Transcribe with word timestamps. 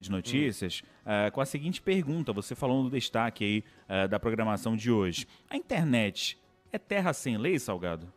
de 0.00 0.10
notícias 0.10 0.82
uh, 1.02 1.30
com 1.32 1.40
a 1.40 1.46
seguinte 1.46 1.82
pergunta. 1.82 2.32
Você 2.32 2.54
falou 2.54 2.82
no 2.82 2.90
destaque 2.90 3.44
aí 3.44 4.04
uh, 4.04 4.08
da 4.08 4.18
programação 4.18 4.76
de 4.76 4.90
hoje. 4.90 5.26
A 5.50 5.56
internet 5.56 6.38
é 6.72 6.78
terra 6.78 7.12
sem 7.12 7.36
lei, 7.36 7.58
Salgado? 7.58 8.12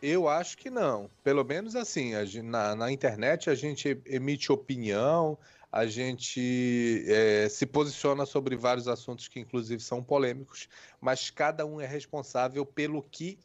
Eu 0.00 0.28
acho 0.28 0.58
que 0.58 0.68
não. 0.68 1.08
Pelo 1.22 1.44
menos 1.44 1.76
assim, 1.76 2.12
na, 2.42 2.74
na 2.74 2.90
internet 2.90 3.48
a 3.48 3.54
gente 3.54 4.00
emite 4.04 4.50
opinião, 4.50 5.38
a 5.70 5.86
gente 5.86 7.04
é, 7.06 7.48
se 7.48 7.64
posiciona 7.64 8.26
sobre 8.26 8.56
vários 8.56 8.88
assuntos 8.88 9.28
que 9.28 9.38
inclusive 9.38 9.80
são 9.80 10.02
polêmicos, 10.02 10.68
mas 11.00 11.30
cada 11.30 11.64
um 11.64 11.80
é 11.80 11.86
responsável 11.86 12.66
pelo 12.66 13.00
que 13.00 13.38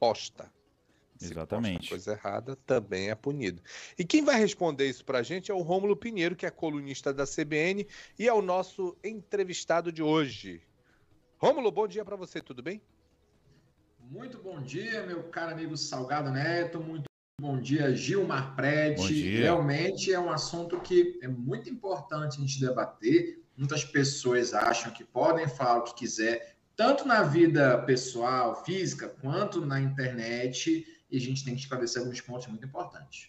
posta. 0.00 0.50
Se 1.18 1.32
Exatamente. 1.32 1.88
coisa 1.88 2.12
errada, 2.12 2.54
também 2.64 3.10
é 3.10 3.14
punido. 3.14 3.60
E 3.98 4.04
quem 4.04 4.24
vai 4.24 4.38
responder 4.38 4.88
isso 4.88 5.04
para 5.04 5.18
a 5.18 5.22
gente 5.22 5.50
é 5.50 5.54
o 5.54 5.62
Rômulo 5.62 5.96
Pinheiro, 5.96 6.36
que 6.36 6.46
é 6.46 6.50
colunista 6.50 7.12
da 7.12 7.24
CBN 7.26 7.86
e 8.16 8.28
é 8.28 8.32
o 8.32 8.40
nosso 8.40 8.96
entrevistado 9.02 9.90
de 9.90 10.00
hoje. 10.00 10.62
Rômulo, 11.36 11.72
bom 11.72 11.88
dia 11.88 12.04
para 12.04 12.14
você, 12.14 12.40
tudo 12.40 12.62
bem? 12.62 12.80
Muito 14.00 14.38
bom 14.38 14.62
dia, 14.62 15.04
meu 15.06 15.24
caro 15.24 15.52
amigo 15.52 15.76
Salgado 15.76 16.30
Neto. 16.30 16.80
Muito 16.80 17.06
bom 17.40 17.60
dia, 17.60 17.92
Gilmar 17.94 18.54
Prete. 18.54 19.38
Realmente 19.38 20.12
é 20.12 20.20
um 20.20 20.30
assunto 20.30 20.80
que 20.80 21.18
é 21.20 21.26
muito 21.26 21.68
importante 21.68 22.38
a 22.38 22.40
gente 22.40 22.60
debater. 22.60 23.42
Muitas 23.56 23.84
pessoas 23.84 24.54
acham 24.54 24.92
que 24.92 25.02
podem 25.02 25.48
falar 25.48 25.78
o 25.80 25.82
que 25.82 25.94
quiser, 25.94 26.56
tanto 26.76 27.04
na 27.04 27.24
vida 27.24 27.76
pessoal, 27.82 28.64
física, 28.64 29.08
quanto 29.08 29.60
na 29.66 29.80
internet 29.80 30.86
e 31.10 31.16
a 31.16 31.20
gente 31.20 31.44
tem 31.44 31.54
que 31.54 31.60
esclarecer 31.60 32.02
alguns 32.02 32.20
pontos 32.20 32.46
muito 32.48 32.64
importantes. 32.64 33.28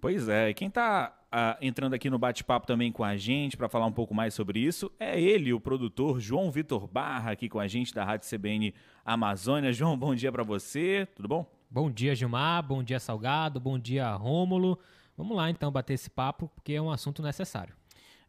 Pois 0.00 0.28
é, 0.28 0.52
quem 0.52 0.68
está 0.68 1.12
uh, 1.12 1.26
ah, 1.32 1.58
entrando 1.60 1.94
aqui 1.94 2.08
no 2.08 2.18
bate-papo 2.18 2.66
também 2.66 2.92
com 2.92 3.02
a 3.02 3.16
gente 3.16 3.56
para 3.56 3.68
falar 3.68 3.86
um 3.86 3.92
pouco 3.92 4.14
mais 4.14 4.32
sobre 4.32 4.60
isso 4.60 4.92
é 4.98 5.20
ele, 5.20 5.52
o 5.52 5.58
produtor 5.58 6.20
João 6.20 6.52
Vitor 6.52 6.86
Barra, 6.86 7.32
aqui 7.32 7.48
com 7.48 7.58
a 7.58 7.66
gente 7.66 7.92
da 7.92 8.04
Rádio 8.04 8.28
CBN 8.28 8.72
Amazônia. 9.04 9.72
João, 9.72 9.98
bom 9.98 10.14
dia 10.14 10.30
para 10.30 10.44
você, 10.44 11.08
tudo 11.16 11.26
bom? 11.26 11.50
Bom 11.68 11.90
dia, 11.90 12.14
Gilmar, 12.14 12.62
bom 12.62 12.82
dia, 12.82 13.00
Salgado, 13.00 13.58
bom 13.58 13.78
dia, 13.78 14.10
Rômulo. 14.12 14.78
Vamos 15.16 15.36
lá 15.36 15.50
então 15.50 15.72
bater 15.72 15.94
esse 15.94 16.08
papo, 16.08 16.48
porque 16.54 16.74
é 16.74 16.80
um 16.80 16.92
assunto 16.92 17.20
necessário. 17.20 17.77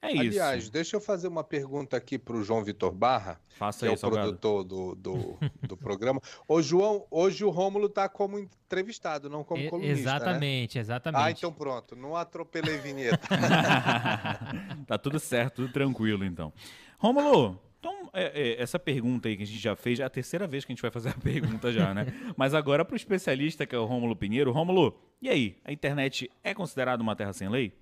É 0.02 0.12
isso. 0.12 0.22
Aliás, 0.22 0.70
deixa 0.70 0.96
eu 0.96 1.02
fazer 1.02 1.28
uma 1.28 1.44
pergunta 1.44 1.98
aqui 1.98 2.18
para 2.18 2.36
o 2.36 2.44
João 2.44 2.64
Vitor 2.64 2.92
Barra, 2.92 3.40
Faça 3.58 3.86
que 3.86 3.92
é 3.92 3.96
o 3.96 3.98
produtor 3.98 4.64
do, 4.64 4.96
do, 4.96 5.38
do 5.68 5.76
programa. 5.78 6.22
Ô, 6.48 6.62
João, 6.62 7.06
hoje 7.12 7.44
o 7.44 7.50
Rômulo 7.50 7.88
está 7.88 8.08
como 8.08 8.40
entrevistado, 8.40 9.30
não 9.30 9.44
como 9.44 9.70
colunista. 9.70 9.96
Né? 9.96 10.02
Exatamente, 10.02 10.78
né? 10.78 10.82
exatamente. 10.82 11.22
Ah, 11.22 11.32
então 11.32 11.52
pronto, 11.52 11.96
não 11.96 12.16
atropelei 12.16 12.78
vinheta. 12.78 13.28
tá 14.88 14.98
tudo 14.98 15.20
certo, 15.20 15.56
tudo 15.56 15.74
tranquilo 15.74 16.24
então. 16.24 16.54
Rômulo, 16.98 17.60
então, 17.80 18.10
é, 18.14 18.58
é, 18.60 18.62
essa 18.62 18.78
pergunta 18.78 19.30
aí 19.30 19.38
que 19.38 19.44
a 19.44 19.46
gente 19.46 19.60
já 19.60 19.76
fez, 19.76 20.00
é 20.00 20.04
a 20.04 20.10
terceira 20.10 20.46
vez 20.46 20.66
que 20.66 20.72
a 20.72 20.76
gente 20.76 20.82
vai 20.82 20.92
fazer 20.92 21.10
a 21.10 21.14
pergunta 21.14 21.72
já, 21.72 21.94
né? 21.94 22.08
Mas 22.36 22.54
agora 22.54 22.84
para 22.84 22.94
o 22.94 22.98
especialista 22.98 23.66
que 23.66 23.74
é 23.74 23.80
o 23.80 23.86
Rômulo 23.86 24.16
Pinheiro. 24.16 24.52
Rômulo, 24.52 24.98
e 25.22 25.30
aí? 25.30 25.58
A 25.64 25.72
internet 25.72 26.30
é 26.44 26.54
considerada 26.54 27.02
uma 27.02 27.16
terra 27.16 27.32
sem 27.32 27.48
lei? 27.48 27.74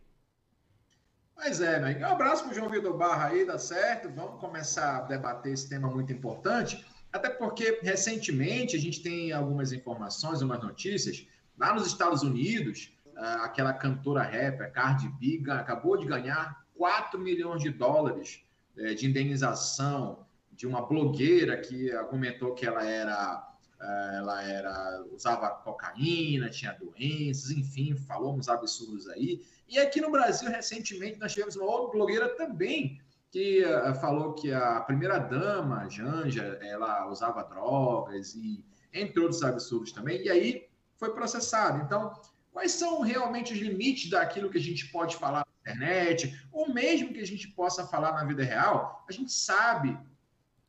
Mas 1.37 1.61
é, 1.61 1.79
né? 1.79 1.97
Um 2.01 2.11
abraço 2.11 2.43
para 2.43 2.51
o 2.51 2.55
João 2.55 2.69
Vitor 2.69 2.97
Barra 2.97 3.27
aí, 3.27 3.45
dá 3.45 3.59
certo? 3.59 4.09
Vamos 4.09 4.39
começar 4.39 4.97
a 4.97 5.01
debater 5.01 5.53
esse 5.53 5.69
tema 5.69 5.87
muito 5.87 6.11
importante, 6.11 6.83
até 7.13 7.29
porque 7.29 7.79
recentemente 7.83 8.75
a 8.75 8.79
gente 8.79 9.01
tem 9.03 9.31
algumas 9.31 9.71
informações, 9.71 10.41
umas 10.41 10.61
notícias, 10.61 11.27
lá 11.57 11.73
nos 11.73 11.85
Estados 11.85 12.23
Unidos, 12.23 12.91
ah, 13.15 13.45
aquela 13.45 13.71
cantora 13.71 14.23
rapper 14.23 14.71
Cardi 14.71 15.09
B 15.09 15.43
acabou 15.51 15.95
de 15.95 16.05
ganhar 16.05 16.65
4 16.75 17.19
milhões 17.19 17.61
de 17.61 17.69
dólares 17.69 18.43
eh, 18.77 18.93
de 18.93 19.07
indenização 19.07 20.25
de 20.51 20.67
uma 20.67 20.81
blogueira 20.81 21.57
que 21.57 21.91
argumentou 21.91 22.53
que 22.53 22.65
ela 22.65 22.83
era 22.83 23.47
ela 23.79 24.43
era 24.43 25.03
usava 25.11 25.49
cocaína, 25.49 26.49
tinha 26.49 26.73
doenças, 26.73 27.51
enfim, 27.51 27.95
falou 27.95 28.35
uns 28.35 28.49
absurdos 28.49 29.07
aí. 29.09 29.41
E 29.67 29.77
aqui 29.77 30.01
no 30.01 30.11
Brasil, 30.11 30.49
recentemente, 30.49 31.19
nós 31.19 31.33
tivemos 31.33 31.55
uma 31.55 31.65
outra 31.65 31.91
blogueira 31.91 32.29
também 32.35 32.99
que 33.29 33.63
uh, 33.63 33.93
falou 33.95 34.33
que 34.33 34.51
a 34.51 34.79
primeira 34.81 35.19
dama, 35.19 35.87
Janja, 35.89 36.57
ela 36.61 37.07
usava 37.09 37.43
drogas 37.43 38.33
e 38.35 38.63
entre 38.93 39.19
outros 39.19 39.43
absurdos 39.43 39.91
também. 39.91 40.23
E 40.23 40.29
aí 40.29 40.67
foi 40.95 41.13
processado. 41.13 41.83
Então, 41.83 42.13
quais 42.51 42.71
são 42.71 43.01
realmente 43.01 43.53
os 43.53 43.59
limites 43.59 44.09
daquilo 44.09 44.49
que 44.49 44.57
a 44.57 44.61
gente 44.61 44.87
pode 44.91 45.17
falar 45.17 45.45
na 45.45 45.71
internet, 45.71 46.41
ou 46.51 46.73
mesmo 46.73 47.13
que 47.13 47.19
a 47.19 47.27
gente 47.27 47.47
possa 47.49 47.85
falar 47.85 48.13
na 48.13 48.23
vida 48.23 48.43
real? 48.43 49.05
A 49.07 49.11
gente 49.11 49.31
sabe 49.31 49.97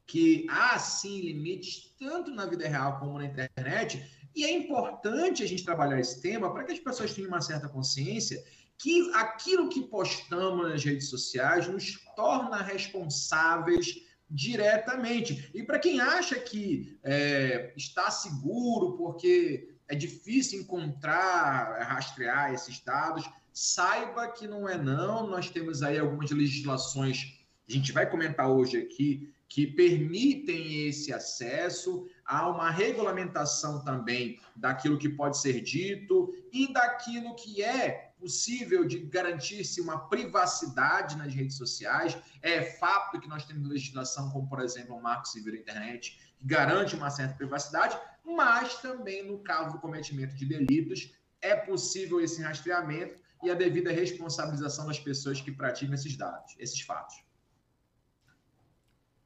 que 0.08 0.46
há 0.48 0.78
sim 0.78 1.20
limites 1.20 1.94
tanto 1.98 2.30
na 2.32 2.46
vida 2.46 2.66
real 2.66 2.98
como 2.98 3.18
na 3.18 3.26
internet, 3.26 4.02
e 4.34 4.44
é 4.44 4.50
importante 4.50 5.42
a 5.42 5.46
gente 5.46 5.64
trabalhar 5.64 6.00
esse 6.00 6.20
tema 6.20 6.52
para 6.52 6.64
que 6.64 6.72
as 6.72 6.80
pessoas 6.80 7.12
tenham 7.12 7.28
uma 7.28 7.40
certa 7.40 7.68
consciência 7.68 8.42
que 8.78 9.10
aquilo 9.14 9.68
que 9.68 9.82
postamos 9.82 10.70
nas 10.70 10.82
redes 10.82 11.10
sociais 11.10 11.68
nos 11.68 11.98
torna 12.16 12.62
responsáveis 12.62 14.06
diretamente. 14.30 15.50
E 15.52 15.62
para 15.62 15.78
quem 15.78 16.00
acha 16.00 16.36
que 16.36 16.98
é, 17.02 17.72
está 17.76 18.10
seguro 18.10 18.96
porque 18.96 19.74
é 19.88 19.94
difícil 19.94 20.60
encontrar, 20.60 21.82
rastrear 21.82 22.54
esses 22.54 22.80
dados, 22.80 23.28
saiba 23.52 24.28
que 24.28 24.46
não 24.46 24.68
é 24.68 24.78
não. 24.78 25.26
Nós 25.26 25.50
temos 25.50 25.82
aí 25.82 25.98
algumas 25.98 26.30
legislações, 26.30 27.36
a 27.68 27.72
gente 27.72 27.90
vai 27.90 28.08
comentar 28.08 28.48
hoje 28.48 28.78
aqui, 28.78 29.32
que 29.48 29.66
permitem 29.66 30.86
esse 30.88 31.12
acesso, 31.12 32.06
há 32.24 32.48
uma 32.48 32.70
regulamentação 32.70 33.82
também 33.82 34.38
daquilo 34.54 34.98
que 34.98 35.08
pode 35.08 35.38
ser 35.38 35.62
dito 35.62 36.34
e 36.52 36.70
daquilo 36.72 37.34
que 37.34 37.62
é 37.62 38.12
possível 38.18 38.84
de 38.84 38.98
garantir-se 38.98 39.80
uma 39.80 40.08
privacidade 40.08 41.16
nas 41.16 41.32
redes 41.32 41.56
sociais. 41.56 42.18
É 42.42 42.62
fato 42.62 43.18
que 43.18 43.28
nós 43.28 43.46
temos 43.46 43.66
legislação, 43.68 44.30
como 44.30 44.48
por 44.48 44.60
exemplo 44.60 44.96
o 44.96 45.02
Marco 45.02 45.26
Civil 45.26 45.54
da 45.54 45.58
Internet, 45.60 46.18
que 46.36 46.46
garante 46.46 46.94
uma 46.94 47.10
certa 47.10 47.34
privacidade, 47.34 47.98
mas 48.24 48.74
também 48.82 49.24
no 49.26 49.38
caso 49.38 49.72
do 49.72 49.80
cometimento 49.80 50.34
de 50.34 50.44
delitos, 50.44 51.14
é 51.40 51.54
possível 51.56 52.20
esse 52.20 52.42
rastreamento 52.42 53.20
e 53.42 53.50
a 53.50 53.54
devida 53.54 53.92
responsabilização 53.92 54.88
das 54.88 54.98
pessoas 54.98 55.40
que 55.40 55.52
praticam 55.52 55.94
esses 55.94 56.16
dados, 56.16 56.54
esses 56.58 56.80
fatos. 56.80 57.27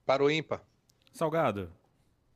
Para 0.04 0.22
o 0.22 0.30
ímpar. 0.30 0.62
Salgado. 1.12 1.70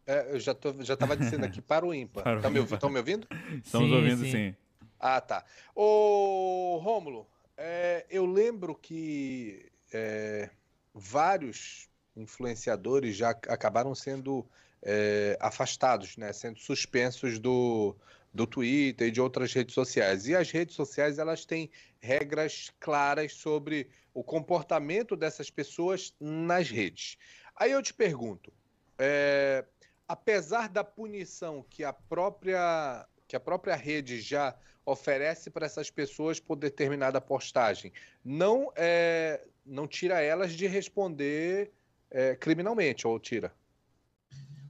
É, 0.07 0.35
eu 0.35 0.39
já, 0.39 0.55
tô, 0.55 0.73
já 0.85 0.97
tava 0.97 1.17
dizendo 1.17 1.45
aqui 1.45 1.61
para 1.61 1.85
o 1.85 1.93
ímpar. 1.93 2.25
Estão 2.37 2.51
me, 2.51 2.61
me, 2.95 2.99
ouvindo? 3.01 3.27
Estamos 3.65 3.89
sim, 3.89 3.95
ouvindo, 3.95 4.25
sim. 4.25 4.31
sim. 4.31 4.57
Ah, 5.01 5.21
tá. 5.21 5.45
Ô, 5.75 6.79
Rômulo, 6.83 7.27
é, 7.57 8.07
eu 8.09 8.25
lembro 8.25 8.75
que 8.75 9.67
é, 9.93 10.51
vários 10.95 11.89
influenciadores 12.17 13.17
já 13.17 13.31
acabaram 13.31 13.95
sendo 13.95 14.47
é, 14.83 15.37
afastados, 15.41 16.17
né, 16.17 16.33
sendo 16.33 16.59
suspensos 16.59 17.39
do, 17.39 17.97
do 18.33 18.47
Twitter 18.47 19.09
e 19.09 19.11
de 19.11 19.21
outras 19.21 19.53
redes 19.53 19.75
sociais. 19.75 20.27
E 20.27 20.35
as 20.35 20.51
redes 20.51 20.75
sociais 20.75 21.19
elas 21.19 21.45
têm 21.45 21.71
regras 22.01 22.71
claras 22.79 23.33
sobre 23.33 23.89
o 24.15 24.23
comportamento 24.23 25.17
dessas 25.17 25.51
pessoas 25.51 26.15
nas 26.21 26.71
redes. 26.71 27.19
Aí 27.57 27.73
eu 27.73 27.83
te 27.83 27.95
pergunto, 27.95 28.53
é, 28.99 29.65
apesar 30.07 30.69
da 30.69 30.85
punição 30.85 31.65
que 31.69 31.83
a 31.83 31.93
própria 31.93 33.07
que 33.27 33.35
a 33.35 33.41
própria 33.41 33.75
rede 33.75 34.21
já 34.21 34.55
oferece 34.85 35.51
para 35.51 35.67
essas 35.67 35.91
pessoas 35.91 36.39
por 36.39 36.55
determinada 36.55 37.21
postagem, 37.21 37.93
não 38.25 38.73
é, 38.77 39.45
não 39.65 39.89
tira 39.89 40.21
elas 40.21 40.53
de 40.53 40.67
responder 40.69 41.73
é, 42.09 42.37
criminalmente 42.37 43.05
ou 43.05 43.19
tira? 43.19 43.53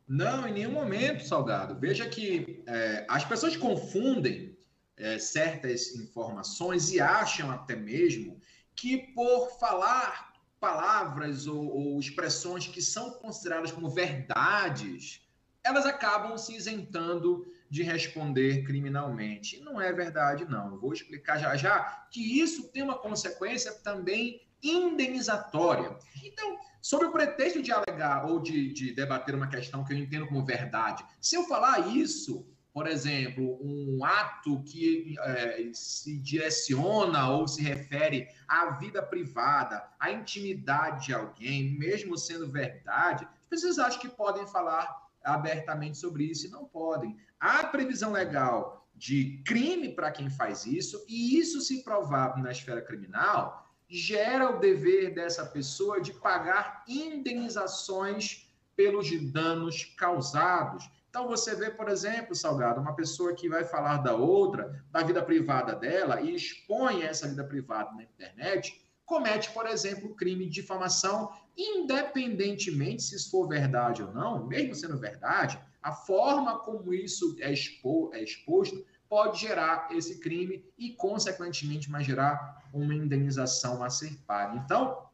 Não, 0.08 0.48
em 0.48 0.52
nenhum 0.52 0.70
momento, 0.70 1.26
Salgado. 1.26 1.78
Veja 1.78 2.08
que 2.08 2.62
é, 2.66 3.04
as 3.08 3.24
pessoas 3.24 3.56
confundem 3.56 4.56
é, 4.96 5.18
certas 5.18 5.94
informações 5.94 6.92
e 6.92 7.00
acham 7.00 7.50
até 7.50 7.76
mesmo 7.76 8.40
que 8.74 8.98
por 9.14 9.50
falar 9.58 10.32
palavras 10.66 11.46
ou, 11.46 11.64
ou 11.64 12.00
expressões 12.00 12.66
que 12.66 12.82
são 12.82 13.10
consideradas 13.10 13.70
como 13.70 13.88
verdades, 13.88 15.20
elas 15.62 15.86
acabam 15.86 16.36
se 16.36 16.56
isentando 16.56 17.46
de 17.70 17.84
responder 17.84 18.64
criminalmente. 18.64 19.60
Não 19.60 19.80
é 19.80 19.92
verdade, 19.92 20.44
não. 20.44 20.72
Eu 20.72 20.80
vou 20.80 20.92
explicar 20.92 21.38
já 21.38 21.56
já 21.56 22.06
que 22.10 22.40
isso 22.40 22.68
tem 22.72 22.82
uma 22.82 22.98
consequência 22.98 23.72
também 23.74 24.42
indenizatória. 24.60 25.96
Então, 26.24 26.58
sob 26.82 27.04
o 27.04 27.12
pretexto 27.12 27.62
de 27.62 27.70
alegar 27.70 28.26
ou 28.26 28.40
de, 28.40 28.72
de 28.72 28.92
debater 28.92 29.36
uma 29.36 29.46
questão 29.46 29.84
que 29.84 29.92
eu 29.92 29.98
entendo 29.98 30.26
como 30.26 30.44
verdade, 30.44 31.04
se 31.20 31.36
eu 31.36 31.44
falar 31.44 31.94
isso, 31.94 32.44
por 32.76 32.86
exemplo, 32.86 33.58
um 33.62 34.04
ato 34.04 34.62
que 34.64 35.16
é, 35.18 35.70
se 35.72 36.18
direciona 36.18 37.30
ou 37.30 37.48
se 37.48 37.62
refere 37.62 38.28
à 38.46 38.72
vida 38.72 39.02
privada, 39.02 39.82
à 39.98 40.10
intimidade 40.10 41.06
de 41.06 41.14
alguém, 41.14 41.78
mesmo 41.78 42.18
sendo 42.18 42.52
verdade, 42.52 43.26
pessoas 43.48 43.78
acham 43.78 43.98
que 43.98 44.10
podem 44.10 44.46
falar 44.46 44.94
abertamente 45.24 45.96
sobre 45.96 46.24
isso 46.24 46.48
e 46.48 46.50
não 46.50 46.66
podem. 46.66 47.16
Há 47.40 47.64
previsão 47.64 48.12
legal 48.12 48.86
de 48.94 49.42
crime 49.46 49.94
para 49.94 50.12
quem 50.12 50.28
faz 50.28 50.66
isso, 50.66 51.02
e 51.08 51.38
isso 51.38 51.62
se 51.62 51.82
provar 51.82 52.36
na 52.36 52.50
esfera 52.50 52.82
criminal, 52.82 53.66
gera 53.88 54.54
o 54.54 54.60
dever 54.60 55.14
dessa 55.14 55.46
pessoa 55.46 55.98
de 55.98 56.12
pagar 56.12 56.84
indenizações 56.86 58.50
pelos 58.76 59.08
danos 59.32 59.82
causados 59.96 60.90
então 61.16 61.26
você 61.26 61.54
vê, 61.54 61.70
por 61.70 61.88
exemplo, 61.88 62.34
Salgado, 62.34 62.78
uma 62.78 62.94
pessoa 62.94 63.34
que 63.34 63.48
vai 63.48 63.64
falar 63.64 63.96
da 64.02 64.14
outra, 64.14 64.84
da 64.90 65.02
vida 65.02 65.22
privada 65.22 65.74
dela 65.74 66.20
e 66.20 66.34
expõe 66.34 67.04
essa 67.04 67.26
vida 67.26 67.42
privada 67.42 67.90
na 67.92 68.02
internet, 68.02 68.78
comete, 69.06 69.50
por 69.52 69.66
exemplo, 69.66 70.14
crime 70.14 70.44
de 70.44 70.60
difamação, 70.60 71.32
independentemente 71.56 73.02
se 73.02 73.16
isso 73.16 73.30
for 73.30 73.48
verdade 73.48 74.02
ou 74.02 74.12
não, 74.12 74.46
mesmo 74.46 74.74
sendo 74.74 74.98
verdade, 74.98 75.58
a 75.82 75.90
forma 75.90 76.58
como 76.58 76.92
isso 76.92 77.34
é, 77.40 77.50
expo 77.50 78.10
é 78.12 78.22
exposto 78.22 78.84
pode 79.08 79.40
gerar 79.40 79.88
esse 79.92 80.20
crime 80.20 80.66
e, 80.76 80.90
consequentemente, 80.90 81.90
vai 81.90 82.04
gerar 82.04 82.62
uma 82.74 82.94
indenização 82.94 83.82
a 83.82 83.88
ser 83.88 84.18
paga. 84.26 84.58
Então, 84.62 85.05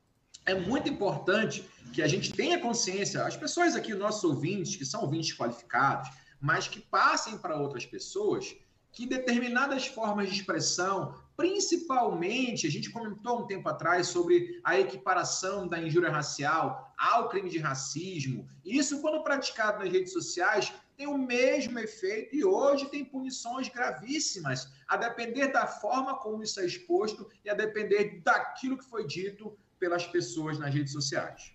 é 0.45 0.55
muito 0.55 0.89
importante 0.89 1.69
que 1.93 2.03
a 2.03 2.09
gente 2.09 2.33
tenha 2.33 2.61
consciência, 2.61 3.25
as 3.25 3.37
pessoas 3.37 3.77
aqui, 3.77 3.95
nossos 3.95 4.25
ouvintes, 4.25 4.77
que 4.77 4.85
são 4.85 5.03
ouvintes 5.03 5.37
qualificados, 5.37 6.11
mas 6.41 6.67
que 6.67 6.81
passem 6.81 7.39
para 7.39 7.57
outras 7.57 7.87
pessoas 7.87 8.55
que 8.91 9.07
determinadas 9.07 9.87
formas 9.87 10.29
de 10.29 10.37
expressão, 10.37 11.15
principalmente, 11.35 12.67
a 12.67 12.71
gente 12.71 12.91
comentou 12.91 13.41
um 13.41 13.47
tempo 13.47 13.67
atrás 13.69 14.09
sobre 14.09 14.61
a 14.63 14.79
equiparação 14.79 15.67
da 15.67 15.81
injúria 15.81 16.11
racial 16.11 16.93
ao 16.99 17.29
crime 17.31 17.49
de 17.49 17.59
racismo. 17.59 18.47
Isso, 18.63 19.01
quando 19.01 19.23
praticado 19.23 19.79
nas 19.79 19.91
redes 19.91 20.13
sociais, 20.13 20.73
tem 20.95 21.07
o 21.07 21.17
mesmo 21.17 21.79
efeito 21.79 22.37
e 22.37 22.45
hoje 22.45 22.87
tem 22.91 23.03
punições 23.03 23.69
gravíssimas, 23.69 24.69
a 24.87 24.97
depender 24.99 25.49
da 25.49 25.67
forma 25.67 26.19
como 26.19 26.43
isso 26.43 26.61
é 26.61 26.67
exposto 26.67 27.27
e 27.43 27.49
a 27.49 27.55
depender 27.55 28.21
daquilo 28.23 28.77
que 28.77 28.85
foi 28.85 29.07
dito 29.07 29.57
pelas 29.83 30.07
pessoas 30.07 30.61
nas 30.61 30.73
redes 30.73 30.93
sociais. 30.93 31.53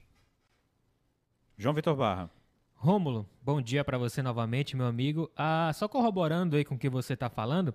João 1.57 1.73
Vitor 1.73 1.95
Barra. 1.95 2.29
Rômulo, 2.75 3.25
bom 3.41 3.61
dia 3.61 3.85
para 3.85 3.97
você 3.97 4.21
novamente, 4.21 4.75
meu 4.75 4.85
amigo. 4.85 5.31
Ah, 5.33 5.71
só 5.73 5.87
corroborando 5.87 6.57
aí 6.57 6.65
com 6.65 6.75
o 6.75 6.77
que 6.77 6.89
você 6.89 7.13
está 7.13 7.29
falando, 7.29 7.73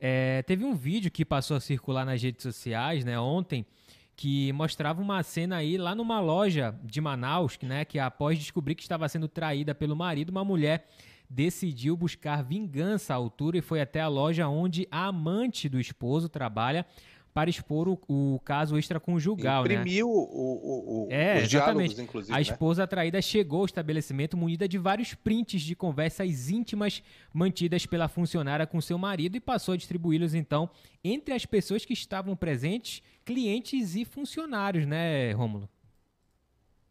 é, 0.00 0.42
teve 0.42 0.64
um 0.64 0.74
vídeo 0.74 1.08
que 1.08 1.24
passou 1.24 1.56
a 1.56 1.60
circular 1.60 2.04
nas 2.04 2.20
redes 2.20 2.42
sociais, 2.42 3.04
né, 3.04 3.16
ontem, 3.16 3.64
que 4.16 4.52
mostrava 4.54 5.00
uma 5.00 5.22
cena 5.22 5.58
aí 5.58 5.78
lá 5.78 5.94
numa 5.94 6.18
loja 6.18 6.76
de 6.82 7.00
Manaus, 7.00 7.56
né, 7.62 7.84
que 7.84 8.00
após 8.00 8.36
descobrir 8.36 8.74
que 8.74 8.82
estava 8.82 9.08
sendo 9.08 9.28
traída 9.28 9.72
pelo 9.72 9.94
marido, 9.94 10.30
uma 10.30 10.44
mulher 10.44 10.88
decidiu 11.30 11.96
buscar 11.96 12.42
vingança 12.42 13.14
à 13.14 13.16
altura 13.16 13.56
e 13.56 13.62
foi 13.62 13.80
até 13.80 14.00
a 14.00 14.08
loja 14.08 14.48
onde 14.48 14.88
a 14.90 15.06
amante 15.06 15.68
do 15.68 15.78
esposo 15.78 16.28
trabalha 16.28 16.84
para 17.34 17.48
expor 17.48 17.88
o, 17.88 17.98
o 18.08 18.40
caso 18.40 18.78
extraconjugal. 18.78 19.64
Né? 19.64 19.74
Imprimiu 19.74 20.06
né? 20.06 20.12
o, 20.12 20.18
o, 20.18 21.06
o, 21.06 21.08
é, 21.10 21.42
os 21.42 21.48
diálogos, 21.48 21.98
inclusive. 21.98 22.32
A 22.32 22.36
né? 22.36 22.42
esposa 22.42 22.84
atraída 22.84 23.22
chegou 23.22 23.60
ao 23.60 23.66
estabelecimento 23.66 24.36
munida 24.36 24.68
de 24.68 24.78
vários 24.78 25.14
prints 25.14 25.62
de 25.62 25.74
conversas 25.74 26.50
íntimas 26.50 27.02
mantidas 27.32 27.86
pela 27.86 28.08
funcionária 28.08 28.66
com 28.66 28.80
seu 28.80 28.98
marido 28.98 29.36
e 29.36 29.40
passou 29.40 29.74
a 29.74 29.76
distribuí-los, 29.76 30.34
então, 30.34 30.68
entre 31.02 31.34
as 31.34 31.46
pessoas 31.46 31.84
que 31.84 31.92
estavam 31.92 32.36
presentes, 32.36 33.02
clientes 33.24 33.96
e 33.96 34.04
funcionários, 34.04 34.86
né, 34.86 35.32
Rômulo? 35.32 35.68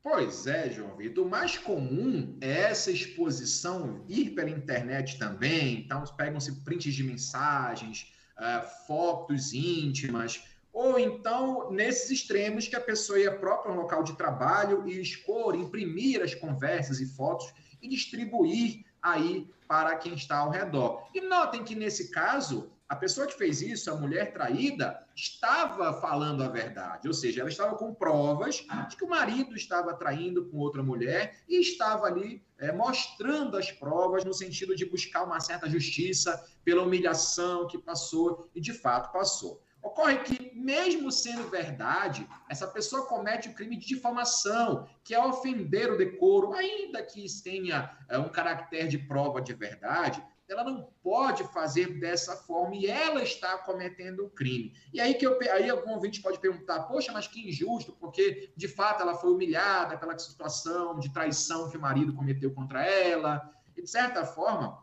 Pois 0.03 0.47
é, 0.47 0.71
João 0.71 0.97
Vitor. 0.97 1.27
O 1.27 1.29
mais 1.29 1.59
comum 1.59 2.35
é 2.41 2.61
essa 2.61 2.89
exposição 2.89 4.03
ir 4.09 4.31
pela 4.31 4.49
internet 4.49 5.19
também. 5.19 5.77
Então, 5.79 6.03
pegam-se 6.17 6.63
prints 6.63 6.95
de 6.95 7.03
mensagens, 7.03 8.11
uh, 8.41 8.67
fotos 8.87 9.53
íntimas, 9.53 10.43
ou 10.73 10.97
então 10.97 11.71
nesses 11.71 12.09
extremos 12.11 12.67
que 12.67 12.75
a 12.75 12.81
pessoa 12.81 13.19
ia 13.19 13.37
próprio 13.37 13.73
ao 13.73 13.81
local 13.81 14.03
de 14.03 14.13
trabalho 14.13 14.87
e 14.87 14.99
expor, 14.99 15.55
imprimir 15.55 16.21
as 16.21 16.33
conversas 16.33 16.99
e 16.99 17.05
fotos 17.05 17.53
e 17.81 17.87
distribuir 17.87 18.85
aí 19.01 19.49
para 19.67 19.95
quem 19.95 20.13
está 20.13 20.37
ao 20.37 20.49
redor. 20.49 21.07
E 21.13 21.21
notem 21.21 21.63
que 21.63 21.75
nesse 21.75 22.11
caso 22.11 22.71
a 22.91 22.95
pessoa 22.97 23.25
que 23.25 23.37
fez 23.37 23.61
isso, 23.61 23.89
a 23.89 23.95
mulher 23.95 24.33
traída, 24.33 24.99
estava 25.15 25.93
falando 26.01 26.43
a 26.43 26.49
verdade, 26.49 27.07
ou 27.07 27.13
seja, 27.13 27.39
ela 27.39 27.49
estava 27.49 27.77
com 27.77 27.93
provas 27.93 28.65
de 28.89 28.97
que 28.97 29.05
o 29.05 29.09
marido 29.09 29.55
estava 29.55 29.93
traindo 29.93 30.43
com 30.49 30.57
outra 30.57 30.83
mulher 30.83 31.37
e 31.47 31.61
estava 31.61 32.07
ali 32.07 32.43
é, 32.59 32.69
mostrando 32.73 33.55
as 33.55 33.71
provas 33.71 34.25
no 34.25 34.33
sentido 34.33 34.75
de 34.75 34.85
buscar 34.85 35.23
uma 35.23 35.39
certa 35.39 35.69
justiça 35.69 36.45
pela 36.65 36.83
humilhação 36.83 37.65
que 37.65 37.77
passou 37.77 38.49
e 38.53 38.59
de 38.59 38.73
fato 38.73 39.13
passou. 39.13 39.63
Ocorre 39.81 40.19
que, 40.19 40.51
mesmo 40.53 41.13
sendo 41.13 41.49
verdade, 41.49 42.27
essa 42.49 42.67
pessoa 42.67 43.07
comete 43.07 43.47
o 43.47 43.53
crime 43.53 43.77
de 43.77 43.87
difamação, 43.87 44.85
que 45.01 45.15
é 45.15 45.25
ofender 45.25 45.91
o 45.91 45.97
decoro, 45.97 46.53
ainda 46.53 47.01
que 47.01 47.25
tenha 47.41 47.97
é, 48.09 48.17
um 48.17 48.27
caráter 48.27 48.89
de 48.89 48.97
prova 48.97 49.41
de 49.41 49.53
verdade, 49.53 50.21
ela 50.51 50.63
não 50.63 50.89
pode 51.01 51.43
fazer 51.53 51.99
dessa 51.99 52.35
forma 52.35 52.75
e 52.75 52.87
ela 52.87 53.23
está 53.23 53.57
cometendo 53.59 54.25
um 54.25 54.29
crime. 54.29 54.73
E 54.93 54.99
aí 54.99 55.13
que 55.13 55.25
eu, 55.25 55.39
aí 55.53 55.69
algum 55.69 55.91
ouvinte 55.91 56.21
pode 56.21 56.39
perguntar, 56.39 56.83
poxa, 56.83 57.11
mas 57.11 57.27
que 57.27 57.47
injusto, 57.47 57.93
porque 57.93 58.51
de 58.55 58.67
fato 58.67 59.01
ela 59.01 59.15
foi 59.15 59.31
humilhada 59.31 59.97
pela 59.97 60.17
situação 60.19 60.99
de 60.99 61.11
traição 61.13 61.69
que 61.69 61.77
o 61.77 61.81
marido 61.81 62.13
cometeu 62.13 62.53
contra 62.53 62.83
ela. 62.83 63.49
E 63.75 63.81
de 63.81 63.89
certa 63.89 64.25
forma, 64.25 64.77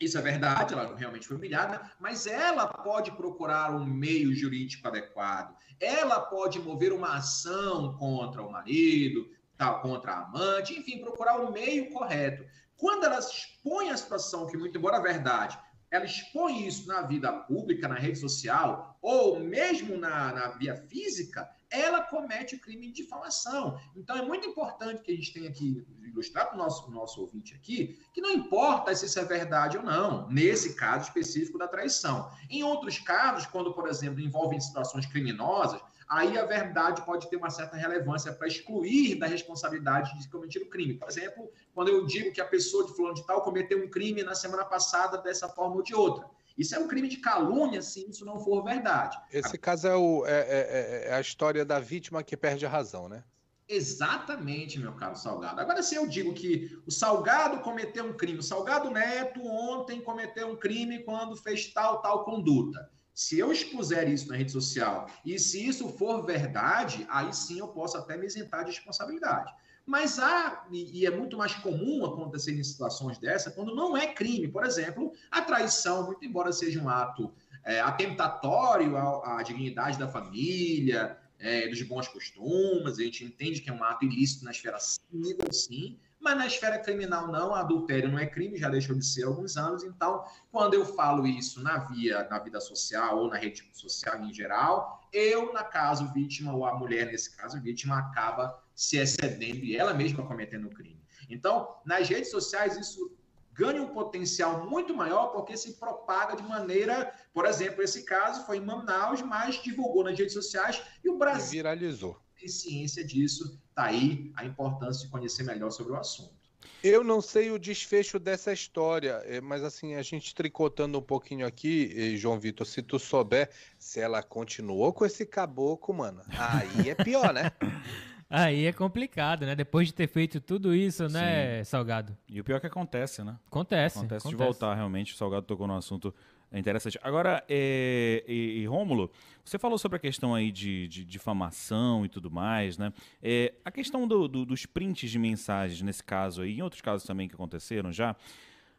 isso 0.00 0.16
é 0.16 0.22
verdade, 0.22 0.72
ela 0.72 0.96
realmente 0.96 1.28
foi 1.28 1.36
humilhada, 1.36 1.92
mas 2.00 2.26
ela 2.26 2.66
pode 2.66 3.12
procurar 3.12 3.74
um 3.74 3.84
meio 3.84 4.34
jurídico 4.34 4.88
adequado. 4.88 5.54
Ela 5.78 6.18
pode 6.18 6.58
mover 6.58 6.92
uma 6.92 7.16
ação 7.16 7.94
contra 7.98 8.42
o 8.42 8.50
marido, 8.50 9.28
tal, 9.58 9.82
contra 9.82 10.12
a 10.12 10.22
amante, 10.22 10.78
enfim, 10.78 11.00
procurar 11.00 11.38
o 11.42 11.52
meio 11.52 11.90
correto. 11.90 12.42
Quando 12.80 13.04
ela 13.04 13.18
expõe 13.18 13.90
a 13.90 13.96
situação, 13.96 14.46
que 14.46 14.56
muito 14.56 14.78
embora 14.78 14.96
a 14.96 15.02
verdade, 15.02 15.58
ela 15.90 16.06
expõe 16.06 16.66
isso 16.66 16.88
na 16.88 17.02
vida 17.02 17.30
pública, 17.30 17.86
na 17.86 17.96
rede 17.96 18.18
social, 18.18 18.96
ou 19.02 19.38
mesmo 19.38 19.98
na, 19.98 20.32
na 20.32 20.48
via 20.50 20.74
física, 20.88 21.46
ela 21.70 22.02
comete 22.02 22.54
o 22.54 22.60
crime 22.60 22.86
de 22.86 23.02
difamação. 23.02 23.78
Então 23.94 24.16
é 24.16 24.22
muito 24.22 24.48
importante 24.48 25.02
que 25.02 25.12
a 25.12 25.14
gente 25.14 25.32
tenha 25.32 25.52
que 25.52 25.86
ilustrar 26.02 26.46
para 26.46 26.54
o 26.54 26.58
nosso, 26.58 26.90
nosso 26.90 27.20
ouvinte 27.20 27.54
aqui 27.54 28.00
que 28.14 28.20
não 28.20 28.30
importa 28.30 28.94
se 28.94 29.06
isso 29.06 29.18
é 29.18 29.24
verdade 29.24 29.76
ou 29.76 29.82
não, 29.82 30.28
nesse 30.30 30.74
caso 30.74 31.04
específico 31.04 31.58
da 31.58 31.68
traição. 31.68 32.30
Em 32.48 32.62
outros 32.64 32.98
casos, 32.98 33.46
quando, 33.46 33.74
por 33.74 33.88
exemplo, 33.88 34.20
envolvem 34.20 34.58
situações 34.58 35.06
criminosas, 35.06 35.80
aí 36.10 36.36
a 36.36 36.44
verdade 36.44 37.02
pode 37.06 37.30
ter 37.30 37.36
uma 37.36 37.50
certa 37.50 37.76
relevância 37.76 38.32
para 38.32 38.48
excluir 38.48 39.14
da 39.14 39.26
responsabilidade 39.26 40.18
de 40.18 40.28
cometer 40.28 40.58
o 40.58 40.68
crime. 40.68 40.94
Por 40.94 41.08
exemplo, 41.08 41.48
quando 41.72 41.88
eu 41.88 42.04
digo 42.04 42.32
que 42.32 42.40
a 42.40 42.44
pessoa 42.44 42.84
de 42.84 42.92
fulano 42.92 43.14
de 43.14 43.24
tal 43.24 43.42
cometeu 43.42 43.82
um 43.82 43.88
crime 43.88 44.24
na 44.24 44.34
semana 44.34 44.64
passada 44.64 45.18
dessa 45.18 45.48
forma 45.48 45.76
ou 45.76 45.82
de 45.82 45.94
outra. 45.94 46.28
Isso 46.58 46.74
é 46.74 46.80
um 46.80 46.88
crime 46.88 47.08
de 47.08 47.18
calúnia 47.18 47.80
se 47.80 48.10
isso 48.10 48.24
não 48.24 48.40
for 48.40 48.64
verdade. 48.64 49.16
Esse 49.32 49.56
caso 49.56 49.86
é, 49.86 49.94
o, 49.94 50.26
é, 50.26 50.40
é, 50.40 51.04
é, 51.06 51.14
a 51.14 51.20
história 51.20 51.64
da 51.64 51.78
vítima 51.78 52.24
que 52.24 52.36
perde 52.36 52.66
a 52.66 52.68
razão, 52.68 53.08
né? 53.08 53.22
Exatamente, 53.68 54.80
meu 54.80 54.92
caro 54.94 55.14
Salgado. 55.14 55.60
Agora, 55.60 55.80
se 55.80 55.94
eu 55.94 56.08
digo 56.08 56.34
que 56.34 56.76
o 56.84 56.90
Salgado 56.90 57.60
cometeu 57.60 58.04
um 58.04 58.12
crime, 58.12 58.40
o 58.40 58.42
Salgado 58.42 58.90
Neto 58.90 59.40
ontem 59.46 60.00
cometeu 60.00 60.48
um 60.48 60.56
crime 60.56 61.04
quando 61.04 61.36
fez 61.36 61.72
tal, 61.72 62.02
tal 62.02 62.24
conduta. 62.24 62.90
Se 63.20 63.38
eu 63.38 63.52
expuser 63.52 64.08
isso 64.08 64.28
na 64.28 64.36
rede 64.36 64.50
social 64.50 65.06
e 65.26 65.38
se 65.38 65.62
isso 65.62 65.90
for 65.90 66.24
verdade, 66.24 67.06
aí 67.10 67.30
sim 67.34 67.58
eu 67.58 67.68
posso 67.68 67.98
até 67.98 68.16
me 68.16 68.24
isentar 68.26 68.64
de 68.64 68.70
responsabilidade. 68.70 69.52
Mas 69.84 70.18
há, 70.18 70.66
e 70.72 71.04
é 71.04 71.10
muito 71.10 71.36
mais 71.36 71.52
comum 71.56 72.02
acontecer 72.06 72.58
em 72.58 72.64
situações 72.64 73.18
dessa, 73.18 73.50
quando 73.50 73.74
não 73.74 73.94
é 73.94 74.06
crime. 74.06 74.48
Por 74.48 74.64
exemplo, 74.64 75.12
a 75.30 75.42
traição, 75.42 76.06
muito 76.06 76.24
embora 76.24 76.50
seja 76.50 76.80
um 76.80 76.88
ato 76.88 77.30
é, 77.62 77.78
atentatório 77.82 78.96
à, 78.96 79.38
à, 79.38 79.42
dignidade 79.42 79.98
da 79.98 80.08
família, 80.08 81.18
é, 81.38 81.68
dos 81.68 81.82
bons 81.82 82.08
costumes, 82.08 82.98
a 82.98 83.02
gente 83.02 83.22
entende 83.22 83.60
que 83.60 83.68
é 83.68 83.72
um 83.72 83.84
ato 83.84 84.06
ilícito 84.06 84.46
na 84.46 84.50
esfera 84.50 84.78
civil, 84.80 85.52
sim, 85.52 85.98
mas 86.20 86.36
na 86.36 86.46
esfera 86.46 86.78
criminal 86.78 87.28
não, 87.28 87.54
adultério 87.54 88.10
não 88.10 88.18
é 88.18 88.26
crime, 88.26 88.58
já 88.58 88.68
deixou 88.68 88.94
de 88.94 89.04
ser 89.04 89.24
há 89.24 89.28
alguns 89.28 89.56
anos, 89.56 89.82
então 89.82 90.24
quando 90.52 90.74
eu 90.74 90.84
falo 90.84 91.26
isso 91.26 91.62
na 91.62 91.78
via, 91.78 92.28
na 92.30 92.38
vida 92.38 92.60
social 92.60 93.18
ou 93.18 93.28
na 93.28 93.36
rede 93.36 93.68
social 93.72 94.22
em 94.22 94.32
geral, 94.32 95.00
eu, 95.12 95.52
na 95.52 95.64
caso 95.64 96.12
vítima, 96.12 96.54
ou 96.54 96.64
a 96.64 96.78
mulher 96.78 97.06
nesse 97.06 97.36
caso 97.36 97.60
vítima, 97.60 97.98
acaba 97.98 98.62
se 98.74 98.96
excedendo 98.96 99.64
e 99.64 99.76
ela 99.76 99.92
mesma 99.92 100.24
cometendo 100.26 100.66
o 100.66 100.70
crime. 100.70 101.00
Então, 101.28 101.76
nas 101.84 102.08
redes 102.08 102.30
sociais, 102.30 102.76
isso 102.76 103.16
ganha 103.52 103.82
um 103.82 103.88
potencial 103.88 104.68
muito 104.68 104.94
maior 104.94 105.28
porque 105.28 105.56
se 105.56 105.74
propaga 105.74 106.36
de 106.36 106.42
maneira, 106.42 107.12
por 107.34 107.44
exemplo, 107.44 107.82
esse 107.82 108.04
caso 108.04 108.46
foi 108.46 108.56
em 108.58 108.64
Manaus, 108.64 109.20
mas 109.20 109.62
divulgou 109.62 110.04
nas 110.04 110.18
redes 110.18 110.32
sociais 110.32 110.82
e 111.04 111.10
o 111.10 111.18
Brasil 111.18 111.48
e 111.48 111.56
viralizou. 111.56 112.18
Tem 112.38 112.48
ciência 112.48 113.04
disso, 113.04 113.60
tá 113.80 113.86
aí 113.86 114.30
a 114.36 114.44
importância 114.44 115.06
de 115.06 115.10
conhecer 115.10 115.42
melhor 115.42 115.70
sobre 115.70 115.94
o 115.94 115.96
assunto. 115.96 116.38
Eu 116.84 117.02
não 117.02 117.20
sei 117.20 117.50
o 117.50 117.58
desfecho 117.58 118.18
dessa 118.18 118.52
história, 118.52 119.22
é, 119.24 119.40
mas 119.40 119.62
assim, 119.62 119.94
a 119.94 120.02
gente 120.02 120.34
tricotando 120.34 120.98
um 120.98 121.02
pouquinho 121.02 121.46
aqui, 121.46 122.16
João 122.16 122.38
Vitor, 122.38 122.66
se 122.66 122.82
tu 122.82 122.98
souber 122.98 123.50
se 123.78 124.00
ela 124.00 124.22
continuou 124.22 124.92
com 124.92 125.04
esse 125.04 125.24
caboclo, 125.26 125.94
mano, 125.94 126.22
aí 126.28 126.90
é 126.90 126.94
pior, 126.94 127.32
né? 127.32 127.52
Aí 128.32 128.64
é 128.64 128.72
complicado, 128.72 129.44
né? 129.44 129.56
Depois 129.56 129.88
de 129.88 129.92
ter 129.94 130.06
feito 130.06 130.40
tudo 130.40 130.72
isso, 130.72 131.08
né, 131.08 131.64
Sim. 131.64 131.70
Salgado? 131.70 132.16
E 132.28 132.40
o 132.40 132.44
pior 132.44 132.58
é 132.58 132.60
que 132.60 132.66
acontece, 132.68 133.24
né? 133.24 133.36
Acontece. 133.48 133.98
Acontece, 133.98 134.28
acontece. 134.28 134.28
de 134.28 134.36
voltar, 134.36 134.72
realmente. 134.76 135.12
O 135.12 135.16
Salgado 135.16 135.46
tocou 135.46 135.66
no 135.66 135.76
assunto 135.76 136.14
interessante. 136.58 136.98
Agora, 137.02 137.44
é, 137.48 138.24
e, 138.26 138.60
e 138.60 138.66
Rômulo, 138.66 139.10
você 139.44 139.58
falou 139.58 139.78
sobre 139.78 139.96
a 139.96 139.98
questão 140.00 140.34
aí 140.34 140.50
de, 140.50 140.88
de 140.88 141.04
difamação 141.04 142.04
e 142.04 142.08
tudo 142.08 142.30
mais, 142.30 142.76
né? 142.76 142.92
É, 143.22 143.54
a 143.64 143.70
questão 143.70 144.06
do, 144.06 144.26
do, 144.26 144.44
dos 144.44 144.66
prints 144.66 145.10
de 145.10 145.18
mensagens, 145.18 145.80
nesse 145.82 146.02
caso 146.02 146.42
aí, 146.42 146.58
em 146.58 146.62
outros 146.62 146.82
casos 146.82 147.06
também 147.06 147.28
que 147.28 147.34
aconteceram 147.34 147.92
já, 147.92 148.16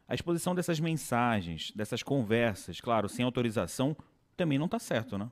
a 0.08 0.14
exposição 0.14 0.54
dessas 0.54 0.80
mensagens, 0.80 1.72
dessas 1.74 2.04
conversas, 2.04 2.82
claro, 2.82 3.08
sem 3.08 3.24
autorização, 3.24 3.96
também 4.36 4.58
não 4.58 4.66
está 4.66 4.80
certo, 4.80 5.18
né? 5.18 5.30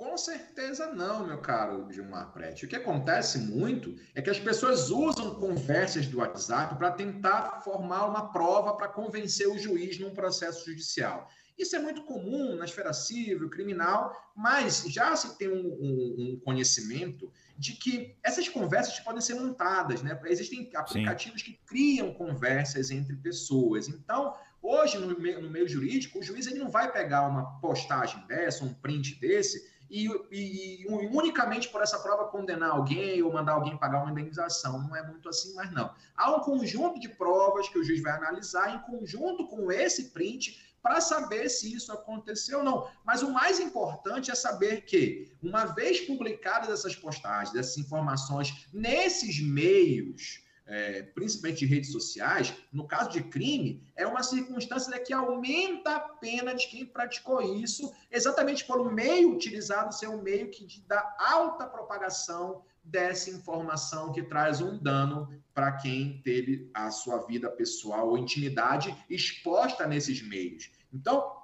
Com 0.00 0.16
certeza 0.16 0.94
não, 0.94 1.26
meu 1.26 1.36
caro 1.42 1.86
Gilmar 1.92 2.32
Prete. 2.32 2.64
O 2.64 2.68
que 2.68 2.74
acontece 2.74 3.36
muito 3.36 3.94
é 4.14 4.22
que 4.22 4.30
as 4.30 4.40
pessoas 4.40 4.88
usam 4.88 5.34
conversas 5.34 6.06
do 6.06 6.20
WhatsApp 6.20 6.74
para 6.76 6.90
tentar 6.90 7.60
formar 7.62 8.06
uma 8.06 8.32
prova 8.32 8.74
para 8.74 8.88
convencer 8.88 9.46
o 9.46 9.58
juiz 9.58 9.98
num 9.98 10.14
processo 10.14 10.64
judicial. 10.64 11.28
Isso 11.58 11.76
é 11.76 11.78
muito 11.78 12.02
comum 12.04 12.56
na 12.56 12.64
esfera 12.64 12.94
civil, 12.94 13.50
criminal, 13.50 14.32
mas 14.34 14.84
já 14.88 15.14
se 15.14 15.36
tem 15.36 15.50
um, 15.50 15.66
um, 15.66 16.16
um 16.18 16.40
conhecimento 16.42 17.30
de 17.58 17.74
que 17.74 18.16
essas 18.22 18.48
conversas 18.48 18.98
podem 19.00 19.20
ser 19.20 19.34
montadas, 19.34 20.02
né? 20.02 20.18
Existem 20.24 20.70
aplicativos 20.74 21.42
Sim. 21.42 21.52
que 21.52 21.60
criam 21.66 22.14
conversas 22.14 22.90
entre 22.90 23.14
pessoas. 23.16 23.86
Então, 23.86 24.34
hoje, 24.62 24.96
no 24.96 25.20
meio, 25.20 25.42
no 25.42 25.50
meio 25.50 25.68
jurídico, 25.68 26.20
o 26.20 26.22
juiz 26.22 26.46
ele 26.46 26.58
não 26.58 26.70
vai 26.70 26.90
pegar 26.90 27.28
uma 27.28 27.60
postagem 27.60 28.26
dessa, 28.26 28.64
um 28.64 28.72
print 28.72 29.20
desse, 29.20 29.69
e, 29.90 30.06
e, 30.30 30.86
unicamente 30.88 31.68
por 31.68 31.82
essa 31.82 31.98
prova 31.98 32.28
condenar 32.28 32.70
alguém 32.70 33.20
ou 33.22 33.32
mandar 33.32 33.54
alguém 33.54 33.76
pagar 33.76 34.02
uma 34.02 34.12
indenização. 34.12 34.80
Não 34.80 34.94
é 34.94 35.02
muito 35.06 35.28
assim, 35.28 35.52
mas 35.54 35.70
não. 35.72 35.92
Há 36.16 36.30
um 36.36 36.40
conjunto 36.40 37.00
de 37.00 37.08
provas 37.08 37.68
que 37.68 37.78
o 37.78 37.84
juiz 37.84 38.00
vai 38.00 38.12
analisar 38.12 38.74
em 38.74 38.78
conjunto 38.80 39.48
com 39.48 39.72
esse 39.72 40.10
print 40.10 40.70
para 40.80 41.00
saber 41.00 41.48
se 41.48 41.74
isso 41.74 41.92
aconteceu 41.92 42.58
ou 42.58 42.64
não. 42.64 42.88
Mas 43.04 43.22
o 43.22 43.32
mais 43.32 43.58
importante 43.58 44.30
é 44.30 44.34
saber 44.34 44.82
que, 44.82 45.30
uma 45.42 45.64
vez 45.66 46.00
publicadas 46.00 46.70
essas 46.70 46.96
postagens, 46.96 47.54
essas 47.54 47.76
informações 47.76 48.68
nesses 48.72 49.40
meios 49.42 50.42
é, 50.70 51.02
principalmente 51.02 51.58
de 51.58 51.66
redes 51.66 51.90
sociais, 51.90 52.54
no 52.72 52.86
caso 52.86 53.10
de 53.10 53.24
crime, 53.24 53.82
é 53.96 54.06
uma 54.06 54.22
circunstância 54.22 54.96
que 55.00 55.12
aumenta 55.12 55.96
a 55.96 56.00
pena 56.00 56.54
de 56.54 56.68
quem 56.68 56.86
praticou 56.86 57.42
isso, 57.42 57.92
exatamente 58.08 58.64
um 58.70 58.92
meio 58.92 59.32
utilizado 59.32 59.92
ser 59.92 60.08
um 60.08 60.22
meio 60.22 60.48
que 60.48 60.64
dá 60.86 61.16
alta 61.18 61.66
propagação 61.66 62.62
dessa 62.84 63.30
informação 63.30 64.12
que 64.12 64.22
traz 64.22 64.60
um 64.60 64.78
dano 64.78 65.28
para 65.52 65.72
quem 65.72 66.22
teve 66.22 66.70
a 66.72 66.90
sua 66.90 67.18
vida 67.26 67.50
pessoal 67.50 68.08
ou 68.08 68.16
intimidade 68.16 68.96
exposta 69.10 69.86
nesses 69.86 70.22
meios. 70.22 70.70
Então, 70.92 71.39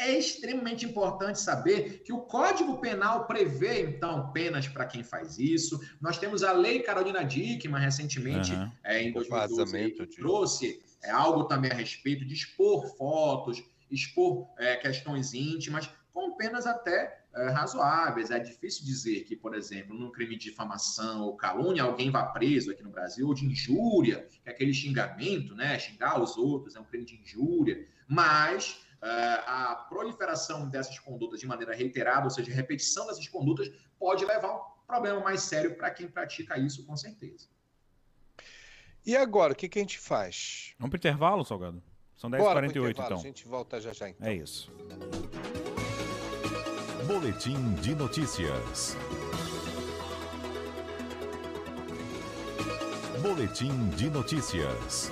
é 0.00 0.18
extremamente 0.18 0.86
importante 0.86 1.38
saber 1.38 2.02
que 2.02 2.12
o 2.12 2.20
Código 2.20 2.78
Penal 2.80 3.26
prevê, 3.26 3.82
então, 3.82 4.32
penas 4.32 4.66
para 4.66 4.86
quem 4.86 5.04
faz 5.04 5.38
isso. 5.38 5.78
Nós 6.00 6.18
temos 6.18 6.42
a 6.42 6.52
Lei 6.52 6.80
Carolina 6.80 7.22
Dickmann, 7.22 7.82
recentemente, 7.82 8.52
uhum. 8.52 8.70
é, 8.82 9.02
em 9.02 9.12
2012, 9.12 9.90
que 9.90 10.06
trouxe 10.06 10.82
é, 11.02 11.10
algo 11.10 11.44
também 11.44 11.70
a 11.70 11.74
respeito 11.74 12.24
de 12.24 12.32
expor 12.32 12.96
fotos, 12.96 13.62
expor 13.90 14.48
é, 14.58 14.76
questões 14.76 15.34
íntimas, 15.34 15.90
com 16.14 16.34
penas 16.34 16.66
até 16.66 17.22
é, 17.34 17.50
razoáveis. 17.50 18.30
É 18.30 18.38
difícil 18.38 18.84
dizer 18.86 19.24
que, 19.24 19.36
por 19.36 19.54
exemplo, 19.54 19.94
num 19.94 20.10
crime 20.10 20.36
de 20.36 20.50
difamação 20.50 21.24
ou 21.24 21.36
calúnia, 21.36 21.82
alguém 21.82 22.10
vá 22.10 22.24
preso 22.24 22.70
aqui 22.70 22.82
no 22.82 22.90
Brasil, 22.90 23.26
ou 23.28 23.34
de 23.34 23.44
injúria, 23.44 24.26
que 24.42 24.48
é 24.48 24.50
aquele 24.50 24.72
xingamento, 24.72 25.54
né? 25.54 25.78
Xingar 25.78 26.20
os 26.20 26.38
outros 26.38 26.74
é 26.74 26.80
um 26.80 26.84
crime 26.84 27.04
de 27.04 27.16
injúria. 27.20 27.86
Mas 28.08 28.80
a 29.02 29.86
proliferação 29.88 30.68
dessas 30.68 30.98
condutas 30.98 31.40
de 31.40 31.46
maneira 31.46 31.74
reiterada, 31.74 32.24
ou 32.24 32.30
seja, 32.30 32.52
repetição 32.52 33.06
dessas 33.06 33.26
condutas, 33.28 33.70
pode 33.98 34.24
levar 34.24 34.48
a 34.48 34.56
um 34.56 34.60
problema 34.86 35.20
mais 35.20 35.42
sério 35.42 35.76
para 35.76 35.90
quem 35.90 36.08
pratica 36.08 36.58
isso, 36.58 36.84
com 36.84 36.96
certeza. 36.96 37.48
E 39.04 39.16
agora, 39.16 39.52
o 39.52 39.56
que, 39.56 39.68
que 39.68 39.78
a 39.78 39.82
gente 39.82 39.98
faz? 39.98 40.74
Vamos 40.78 40.90
para 40.90 40.98
intervalo, 40.98 41.44
Salgado? 41.44 41.82
São 42.16 42.30
10h48, 42.30 42.90
então. 42.90 43.18
A 43.18 43.22
gente 43.22 43.48
volta 43.48 43.80
já 43.80 43.94
já, 43.94 44.08
então. 44.08 44.28
É 44.28 44.34
isso. 44.34 44.70
Boletim 47.06 47.74
de 47.76 47.94
notícias. 47.94 48.96
Boletim 53.22 53.88
de 53.90 54.10
notícias. 54.10 55.10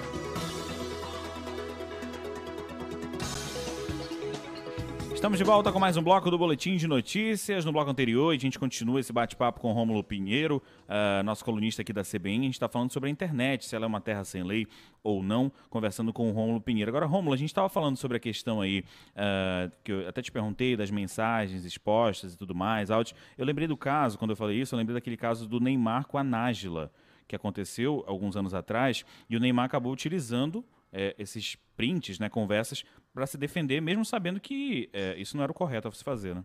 Estamos 5.19 5.37
de 5.37 5.43
volta 5.43 5.73
com 5.73 5.81
mais 5.81 5.97
um 5.97 6.03
bloco 6.03 6.31
do 6.31 6.39
Boletim 6.39 6.77
de 6.77 6.87
Notícias. 6.87 7.65
No 7.65 7.73
bloco 7.73 7.91
anterior, 7.91 8.33
a 8.33 8.39
gente 8.39 8.57
continua 8.57 9.01
esse 9.01 9.13
bate-papo 9.13 9.59
com 9.59 9.73
Rômulo 9.73 10.05
Pinheiro, 10.05 10.63
uh, 10.85 11.25
nosso 11.25 11.45
colunista 11.45 11.83
aqui 11.83 11.93
da 11.93 12.05
CBN. 12.05 12.39
A 12.39 12.43
gente 12.45 12.55
está 12.55 12.69
falando 12.69 12.93
sobre 12.93 13.09
a 13.09 13.11
internet, 13.11 13.67
se 13.67 13.75
ela 13.75 13.85
é 13.85 13.89
uma 13.89 14.01
terra 14.01 14.23
sem 14.23 14.45
lei 14.45 14.69
ou 15.03 15.21
não, 15.21 15.51
conversando 15.69 16.13
com 16.13 16.31
o 16.31 16.33
Rômulo 16.33 16.61
Pinheiro. 16.61 16.89
Agora, 16.89 17.05
Rômulo, 17.05 17.35
a 17.35 17.37
gente 17.37 17.49
estava 17.49 17.69
falando 17.69 17.97
sobre 17.97 18.17
a 18.17 18.21
questão 18.21 18.61
aí, 18.61 18.85
uh, 19.17 19.73
que 19.83 19.91
eu 19.91 20.09
até 20.09 20.23
te 20.23 20.31
perguntei, 20.31 20.77
das 20.77 20.89
mensagens 20.89 21.65
expostas 21.65 22.35
e 22.35 22.39
tudo 22.39 22.55
mais, 22.55 22.89
áudio. 22.89 23.17
Eu 23.37 23.45
lembrei 23.45 23.67
do 23.67 23.77
caso, 23.77 24.17
quando 24.19 24.31
eu 24.31 24.37
falei 24.37 24.61
isso, 24.61 24.77
eu 24.77 24.79
lembrei 24.79 24.95
daquele 24.95 25.17
caso 25.17 25.49
do 25.49 25.59
Neymar 25.59 26.07
com 26.07 26.17
a 26.17 26.23
Nájila, 26.23 26.93
que 27.27 27.35
aconteceu 27.35 28.05
alguns 28.07 28.37
anos 28.37 28.55
atrás, 28.55 29.05
e 29.29 29.37
o 29.37 29.41
Neymar 29.41 29.65
acabou 29.65 29.93
utilizando 29.93 30.65
é, 30.93 31.15
esses 31.19 31.57
prints, 31.77 32.19
né, 32.19 32.29
conversas, 32.29 32.85
para 33.13 33.27
se 33.27 33.37
defender, 33.37 33.81
mesmo 33.81 34.05
sabendo 34.05 34.41
que 34.41 34.89
é, 34.93 35.17
isso 35.17 35.37
não 35.37 35.43
era 35.43 35.53
o 35.53 35.55
correto 35.55 35.89
a 35.89 35.93
se 35.93 36.05
fazer, 36.05 36.35
né? 36.35 36.45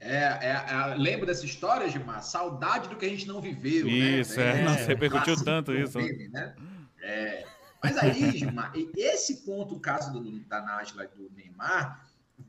É, 0.00 0.16
é, 0.16 0.64
é, 0.70 0.94
lembro 0.96 1.26
dessa 1.26 1.44
história, 1.44 1.88
Gilmar? 1.88 2.22
Saudade 2.22 2.88
do 2.88 2.96
que 2.96 3.04
a 3.04 3.08
gente 3.08 3.28
não 3.28 3.38
viveu. 3.40 3.84
Né? 3.84 3.92
Isso, 3.92 4.38
né? 4.38 4.60
é, 4.60 4.64
não, 4.64 4.72
você 4.72 4.86
repercutiu 4.86 5.44
tanto 5.44 5.74
isso. 5.74 5.98
né? 5.98 6.54
É, 7.02 7.46
mas 7.82 7.98
aí, 7.98 8.30
Gilmar, 8.32 8.72
esse 8.96 9.44
ponto, 9.44 9.74
o 9.74 9.80
caso 9.80 10.10
do, 10.12 10.40
da 10.40 10.62
Nájila 10.62 11.04
e 11.04 11.08
do 11.08 11.30
Neymar, 11.34 12.06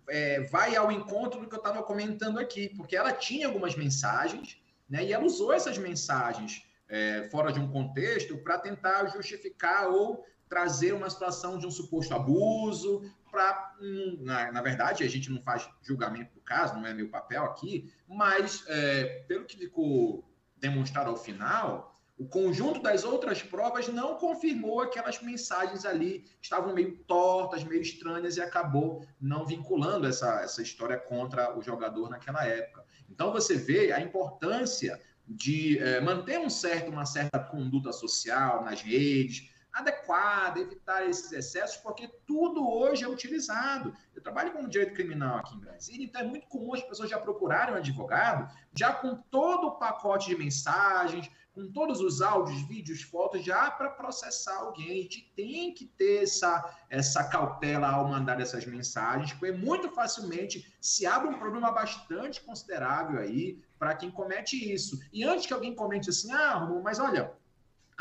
é, 0.10 0.42
vai 0.44 0.78
ao 0.78 0.92
encontro 0.92 1.42
do 1.42 1.48
que 1.48 1.54
eu 1.54 1.60
estava 1.60 1.84
comentando 1.84 2.40
aqui, 2.40 2.70
porque 2.70 2.96
ela 2.96 3.12
tinha 3.12 3.48
algumas 3.48 3.76
mensagens, 3.76 4.58
né? 4.90 5.04
E 5.04 5.12
ela 5.12 5.26
usou 5.26 5.52
essas 5.52 5.78
mensagens 5.78 6.64
é, 6.88 7.28
fora 7.30 7.52
de 7.52 7.60
um 7.60 7.70
contexto 7.70 8.38
para 8.38 8.60
tentar 8.60 9.08
justificar 9.08 9.90
ou 9.90 10.26
trazer 10.52 10.92
uma 10.92 11.10
situação 11.10 11.58
de 11.58 11.66
um 11.66 11.72
suposto 11.72 12.14
abuso, 12.14 13.10
para, 13.32 13.74
hum, 13.82 14.18
na, 14.20 14.52
na, 14.52 14.62
verdade, 14.62 15.02
a 15.02 15.08
gente 15.08 15.32
não 15.32 15.42
faz 15.42 15.70
julgamento 15.82 16.34
do 16.34 16.42
caso, 16.42 16.74
não 16.74 16.86
é 16.86 16.94
meu 16.94 17.08
papel 17.08 17.46
aqui, 17.46 17.90
mas 18.06 18.66
é, 18.68 19.24
pelo 19.30 19.46
que 19.46 19.56
ficou 19.56 20.30
demonstrado 20.58 21.10
ao 21.10 21.16
final, 21.16 21.98
o 22.18 22.28
conjunto 22.28 22.82
das 22.82 23.06
outras 23.06 23.42
provas 23.42 23.88
não 23.88 24.16
confirmou 24.16 24.82
aquelas 24.82 25.22
mensagens 25.22 25.86
ali 25.86 26.26
estavam 26.42 26.74
meio 26.74 26.98
tortas, 27.06 27.64
meio 27.64 27.82
estranhas 27.82 28.36
e 28.36 28.42
acabou 28.42 29.08
não 29.22 29.46
vinculando 29.46 30.06
essa, 30.06 30.42
essa 30.42 30.62
história 30.62 30.98
contra 30.98 31.58
o 31.58 31.62
jogador 31.62 32.10
naquela 32.10 32.46
época. 32.46 32.84
Então 33.10 33.32
você 33.32 33.56
vê 33.56 33.94
a 33.94 34.02
importância 34.02 35.00
de 35.26 35.80
é, 35.80 36.02
manter 36.02 36.38
um 36.40 36.50
certo, 36.50 36.92
uma 36.92 37.06
certa 37.06 37.40
conduta 37.40 37.94
social 37.94 38.66
nas 38.66 38.82
redes, 38.82 39.50
adequada, 39.74 40.60
evitar 40.60 41.08
esses 41.08 41.32
excessos, 41.32 41.78
porque 41.78 42.08
tudo 42.26 42.68
hoje 42.68 43.04
é 43.04 43.08
utilizado. 43.08 43.96
Eu 44.14 44.22
trabalho 44.22 44.52
com 44.52 44.68
direito 44.68 44.94
criminal 44.94 45.38
aqui 45.38 45.56
em 45.56 45.60
Brasília, 45.60 46.06
então 46.06 46.22
é 46.22 46.26
muito 46.26 46.48
comum 46.48 46.74
as 46.74 46.84
pessoas 46.84 47.10
já 47.10 47.20
procurarem 47.20 47.74
um 47.74 47.78
advogado, 47.78 48.52
já 48.74 48.94
com 48.94 49.16
todo 49.16 49.68
o 49.68 49.78
pacote 49.78 50.30
de 50.30 50.38
mensagens, 50.38 51.30
com 51.54 51.70
todos 51.72 52.00
os 52.00 52.22
áudios, 52.22 52.62
vídeos, 52.68 53.02
fotos, 53.02 53.44
já 53.44 53.70
para 53.70 53.90
processar 53.90 54.56
alguém. 54.56 54.90
A 54.90 55.02
gente 55.02 55.32
tem 55.36 55.74
que 55.74 55.86
ter 55.86 56.24
essa, 56.24 56.78
essa 56.90 57.24
cautela 57.26 57.90
ao 57.90 58.08
mandar 58.08 58.40
essas 58.40 58.66
mensagens, 58.66 59.34
porque 59.34 59.52
muito 59.52 59.90
facilmente 59.90 60.74
se 60.80 61.06
abre 61.06 61.30
um 61.30 61.40
problema 61.40 61.72
bastante 61.72 62.42
considerável 62.42 63.20
aí 63.20 63.62
para 63.78 63.96
quem 63.96 64.12
comete 64.12 64.72
isso. 64.72 65.00
E 65.12 65.24
antes 65.24 65.46
que 65.46 65.54
alguém 65.54 65.76
comente 65.76 66.10
assim, 66.10 66.32
ah, 66.32 66.60
mas 66.84 67.00
olha, 67.00 67.34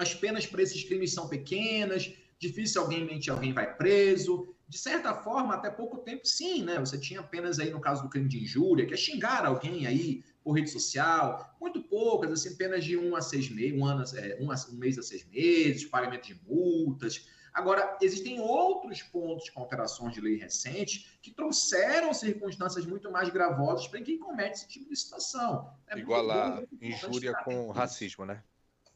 as 0.00 0.14
penas 0.14 0.47
para 0.47 0.62
esses 0.62 0.83
crimes 0.83 1.12
são 1.12 1.28
pequenas, 1.28 2.12
dificilmente 2.38 3.30
alguém 3.30 3.52
vai 3.52 3.76
preso. 3.76 4.54
De 4.66 4.78
certa 4.78 5.12
forma, 5.14 5.54
até 5.54 5.69
pouco 5.69 5.99
tempo, 5.99 6.26
sim, 6.26 6.62
né? 6.62 6.78
Você 6.78 6.97
tinha 6.97 7.21
apenas 7.21 7.59
aí 7.59 7.71
no 7.71 7.80
caso 7.80 8.02
do 8.02 8.09
crime 8.09 8.28
de 8.28 8.42
injúria, 8.42 8.87
que 8.87 8.95
é 8.95 8.97
xingar 8.97 9.45
alguém 9.45 9.87
aí 9.87 10.25
por 10.42 10.52
rede 10.52 10.71
social, 10.71 11.54
muito 11.61 11.83
poucas, 11.83 12.33
assim, 12.33 12.54
apenas 12.54 12.85
de 12.85 12.97
um 12.97 13.14
a 13.14 13.21
seis 13.21 13.50
meses, 13.50 13.78
um, 13.78 13.85
ano, 13.85 14.04
é, 14.16 14.38
um, 14.40 14.50
a, 14.50 14.54
um 14.73 14.76
mês 14.76 14.97
a 14.97 15.02
seis 15.02 15.25
meses, 15.26 15.85
pagamento 15.85 16.28
de 16.28 16.40
multas. 16.47 17.28
Agora, 17.52 17.99
existem 18.00 18.40
outros 18.40 19.02
pontos 19.02 19.50
com 19.50 19.61
alterações 19.61 20.14
de 20.14 20.21
lei 20.21 20.37
recentes 20.37 21.19
que 21.21 21.33
trouxeram 21.33 22.14
circunstâncias 22.14 22.87
muito 22.87 23.11
mais 23.11 23.28
gravosas 23.28 23.88
para 23.88 24.00
quem 24.00 24.19
comete 24.19 24.59
esse 24.59 24.69
tipo 24.69 24.88
de 24.88 24.97
situação. 24.97 25.69
É 25.88 25.99
Igual 25.99 26.30
a 26.30 26.62
injúria 26.80 27.35
com 27.45 27.71
racismo, 27.71 28.25
né? 28.25 28.42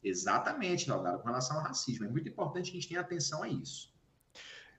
Exatamente, 0.05 0.87
Delgado, 0.87 1.19
com 1.21 1.29
relação 1.29 1.57
ao 1.57 1.63
racismo. 1.63 2.05
É 2.05 2.09
muito 2.09 2.29
importante 2.29 2.71
que 2.71 2.77
a 2.77 2.81
gente 2.81 2.89
tenha 2.89 3.01
atenção 3.01 3.43
a 3.43 3.49
isso. 3.49 3.95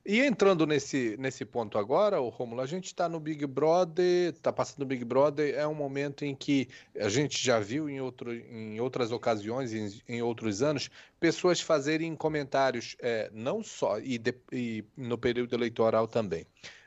E 0.08 0.22
entrando 0.22 0.68
nesse, 0.68 1.18
nesse 1.18 1.44
ponto 1.44 1.80
agora, 1.80 2.22
o 2.22 2.30
Romulo, 2.30 2.62
a 2.62 2.68
gente 2.68 2.86
está 2.86 3.10
no 3.10 3.20
Big 3.20 3.44
Brother, 3.48 4.34
está 4.34 4.54
passando 4.54 4.82
no 4.82 4.86
Big 4.86 5.04
Brother, 5.04 5.56
é 5.56 5.66
um 5.66 5.74
momento 5.74 6.24
em 6.24 6.36
que 6.36 6.70
a 7.00 7.10
gente 7.10 7.44
já 7.44 7.60
viu 7.60 7.90
em, 7.90 8.00
outro, 8.00 8.32
em 8.32 8.80
outras 8.80 9.12
ocasiões, 9.12 9.74
em, 9.74 10.00
em 10.08 10.22
outros 10.22 10.62
anos, 10.62 10.92
pessoas 11.20 11.60
fazerem 11.60 12.16
comentários, 12.16 12.96
é, 13.00 13.32
não 13.34 13.64
só, 13.64 13.98
e, 13.98 14.20
de, 14.20 14.36
e, 14.52 14.86
no 14.96 15.18
período 15.18 15.56
eleitoral 15.56 16.08
também, 16.08 16.46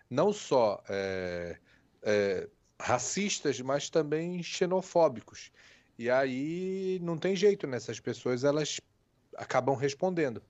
não 0.08 0.32
só 0.32 0.80
é, 0.88 1.58
é, 2.04 2.48
racistas, 2.80 3.60
mas 3.60 3.90
também 3.90 4.40
xenofóbicos. 4.44 5.50
E 5.98 6.08
aí 6.08 6.98
não 7.02 7.18
tem 7.18 7.34
jeito, 7.34 7.66
né? 7.66 7.76
Essas 7.76 7.98
pessoas 7.98 8.44
elas 8.44 8.80
acabam 9.36 9.74
respondendo 9.74 10.42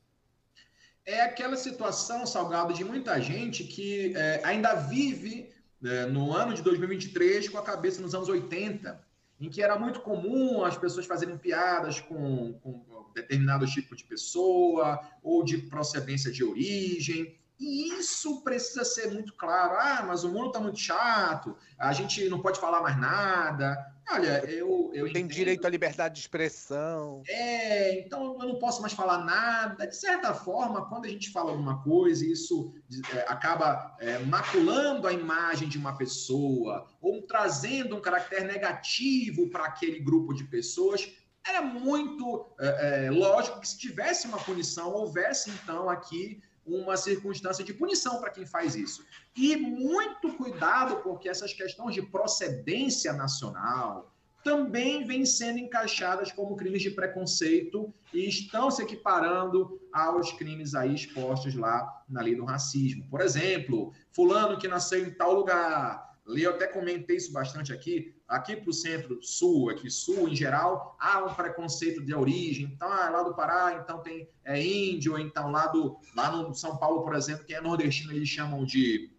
é 1.09 1.23
aquela 1.23 1.57
situação, 1.57 2.27
Salgado, 2.27 2.75
de 2.75 2.85
muita 2.85 3.19
gente 3.19 3.65
que 3.65 4.15
é, 4.15 4.43
ainda 4.45 4.75
vive 4.75 5.51
é, 5.83 6.05
no 6.05 6.35
ano 6.35 6.53
de 6.53 6.61
2023 6.61 7.49
com 7.49 7.57
a 7.57 7.63
cabeça 7.63 8.03
nos 8.03 8.15
anos 8.15 8.29
80, 8.29 9.01
em 9.41 9.49
que 9.49 9.63
era 9.63 9.79
muito 9.79 10.01
comum 10.01 10.63
as 10.63 10.77
pessoas 10.77 11.07
fazerem 11.07 11.39
piadas 11.39 11.99
com, 11.99 12.53
com 12.63 12.85
determinado 13.15 13.67
tipo 13.67 13.97
de 13.97 14.05
pessoa 14.05 15.01
ou 15.23 15.43
de 15.43 15.57
procedência 15.57 16.31
de 16.31 16.45
origem. 16.45 17.35
E 17.59 17.99
isso 17.99 18.43
precisa 18.43 18.85
ser 18.85 19.13
muito 19.13 19.35
claro. 19.35 19.75
Ah, 19.79 20.05
mas 20.07 20.23
o 20.23 20.29
mundo 20.29 20.49
está 20.49 20.61
muito 20.61 20.79
chato, 20.79 21.57
a 21.79 21.93
gente 21.93 22.29
não 22.29 22.41
pode 22.41 22.61
falar 22.61 22.81
mais 22.81 22.99
nada. 22.99 23.77
Olha, 24.11 24.43
eu. 24.47 24.91
eu 24.95 25.05
Tem 25.13 25.23
entendo. 25.23 25.35
direito 25.35 25.67
à 25.67 25.71
liberdade 25.71 26.15
de 26.15 26.21
expressão. 26.21 27.23
É, 27.29 28.01
então 28.01 28.39
eu 28.41 28.49
não 28.49 28.59
posso 28.59 28.81
mais 28.81 28.95
falar 28.95 29.19
nada. 29.25 29.87
De 29.87 29.95
certa 29.95 30.33
forma, 30.33 30.89
quando 30.89 31.05
a 31.05 31.09
gente 31.09 31.31
fala 31.31 31.51
alguma 31.51 31.83
coisa, 31.83 32.25
isso 32.25 32.73
é, 33.15 33.21
acaba 33.29 33.97
é, 34.01 34.19
maculando 34.21 35.07
a 35.07 35.13
imagem 35.13 35.69
de 35.69 35.77
uma 35.77 35.97
pessoa, 35.97 36.87
ou 37.03 37.23
trazendo 37.23 37.97
um 37.97 38.01
caráter 38.01 38.45
negativo 38.45 39.51
para 39.51 39.67
aquele 39.67 40.01
grupo 40.01 40.33
de 40.33 40.45
pessoas. 40.45 41.13
Era 41.47 41.61
muito 41.61 42.47
é, 42.59 43.07
é, 43.07 43.11
lógico 43.11 43.61
que 43.61 43.69
se 43.69 43.79
tivesse 43.79 44.27
uma 44.27 44.39
punição, 44.39 44.91
houvesse 44.91 45.51
então 45.51 45.89
aqui 45.89 46.43
uma 46.69 46.97
circunstância 46.97 47.65
de 47.65 47.73
punição 47.73 48.21
para 48.21 48.31
quem 48.31 48.45
faz 48.47 48.75
isso. 48.75 49.05
E 49.37 49.57
muito 49.57 50.33
cuidado, 50.35 50.97
porque 51.03 51.29
essas 51.29 51.53
questões 51.53 51.95
de 51.95 52.03
procedência 52.03 53.13
nacional 53.13 54.15
também 54.45 55.05
vêm 55.05 55.27
sendo 55.27 55.59
encaixadas 55.59 56.33
como 56.33 56.57
crimes 56.57 56.83
de 56.83 56.91
preconceito 56.91 57.93
e 58.15 58.29
estão 58.29 58.71
se 58.71 58.83
equiparando 58.83 59.81
aos 59.93 60.33
crimes 60.33 60.75
aí 60.75 60.95
expostos 60.95 61.55
lá 61.55 62.05
na 62.09 62.23
lei 62.23 62.35
do 62.35 62.45
racismo. 62.45 63.07
Por 63.11 63.21
exemplo, 63.21 63.93
fulano 64.13 64.59
que 64.59 64.69
nasceu 64.69 65.05
em 65.05 65.11
tal 65.11 65.35
lugar, 65.35 66.17
eu 66.27 66.51
até 66.51 66.67
comentei 66.67 67.17
isso 67.17 67.33
bastante 67.33 67.73
aqui. 67.73 68.15
Aqui 68.29 68.57
para 68.57 68.69
o 68.69 68.75
centro-sul, 68.75 69.71
aqui 69.71 69.91
sul 69.91 70.29
em 70.29 70.37
geral, 70.37 70.97
há 71.01 71.25
um 71.25 71.35
preconceito 71.35 72.05
de 72.05 72.15
origem. 72.15 72.67
Então, 72.67 72.93
ah, 72.93 73.09
lá 73.09 73.23
do 73.23 73.35
Pará, 73.35 73.81
então 73.83 74.03
tem 74.03 74.29
é 74.45 74.63
índio, 74.63 75.19
então 75.19 75.51
lá, 75.51 75.67
do, 75.67 75.99
lá 76.15 76.31
no 76.31 76.55
São 76.55 76.77
Paulo, 76.77 77.03
por 77.03 77.15
exemplo, 77.15 77.47
que 77.47 77.55
é 77.55 77.61
nordestino, 77.61 78.13
eles 78.13 78.29
chamam 78.29 78.65
de 78.65 79.11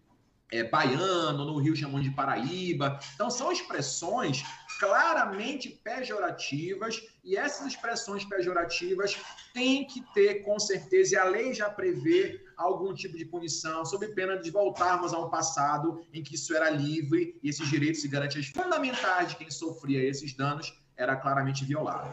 é, 0.52 0.64
baiano, 0.64 1.44
no 1.44 1.58
Rio 1.58 1.76
chamam 1.76 2.00
de 2.00 2.10
Paraíba. 2.10 2.98
Então, 3.14 3.30
são 3.30 3.50
expressões 3.50 4.44
claramente 4.80 5.68
pejorativas, 5.68 7.02
e 7.22 7.36
essas 7.36 7.66
expressões 7.66 8.24
pejorativas 8.24 9.14
têm 9.52 9.86
que 9.86 10.02
ter, 10.14 10.42
com 10.42 10.58
certeza, 10.58 11.14
e 11.14 11.18
a 11.18 11.24
lei 11.24 11.52
já 11.52 11.68
prevê 11.68 12.42
algum 12.56 12.94
tipo 12.94 13.18
de 13.18 13.26
punição, 13.26 13.84
sob 13.84 14.08
pena 14.14 14.38
de 14.38 14.50
voltarmos 14.50 15.12
a 15.12 15.18
um 15.18 15.28
passado 15.28 16.02
em 16.14 16.22
que 16.22 16.34
isso 16.34 16.56
era 16.56 16.70
livre 16.70 17.38
e 17.42 17.50
esses 17.50 17.68
direitos 17.68 18.02
e 18.04 18.08
garantias 18.08 18.46
fundamentais 18.46 19.28
de 19.28 19.36
quem 19.36 19.50
sofria 19.50 20.02
esses 20.02 20.34
danos 20.34 20.74
era 20.96 21.14
claramente 21.14 21.62
violado. 21.62 22.10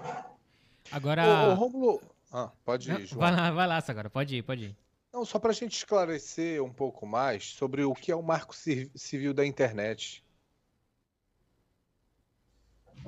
Agora. 0.92 1.24
Ô, 1.26 1.52
ô 1.52 1.54
Romulo. 1.54 2.02
Ah, 2.32 2.52
pode 2.66 2.92
ir, 2.92 3.06
João. 3.06 3.22
Vai 3.22 3.32
lá, 3.32 3.52
vai 3.52 3.68
lá, 3.68 3.84
agora. 3.88 4.10
Pode 4.10 4.36
ir, 4.36 4.44
pode 4.44 4.66
ir. 4.66 4.78
Não, 5.14 5.24
só 5.24 5.40
para 5.40 5.52
a 5.52 5.54
gente 5.54 5.78
esclarecer 5.78 6.62
um 6.62 6.72
pouco 6.72 7.06
mais 7.06 7.46
sobre 7.46 7.84
o 7.84 7.94
que 7.94 8.12
é 8.12 8.16
o 8.16 8.22
marco 8.22 8.54
civil 8.54 9.34
da 9.34 9.46
internet. 9.46 10.22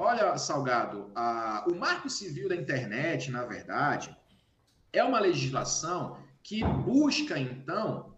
Olha, 0.01 0.37
Salgado, 0.37 1.11
a, 1.13 1.65
o 1.69 1.75
Marco 1.75 2.09
Civil 2.09 2.47
da 2.47 2.55
Internet, 2.55 3.29
na 3.29 3.43
verdade, 3.43 4.15
é 4.93 5.03
uma 5.03 5.19
legislação 5.19 6.17
que 6.41 6.63
busca, 6.63 7.37
então, 7.37 8.15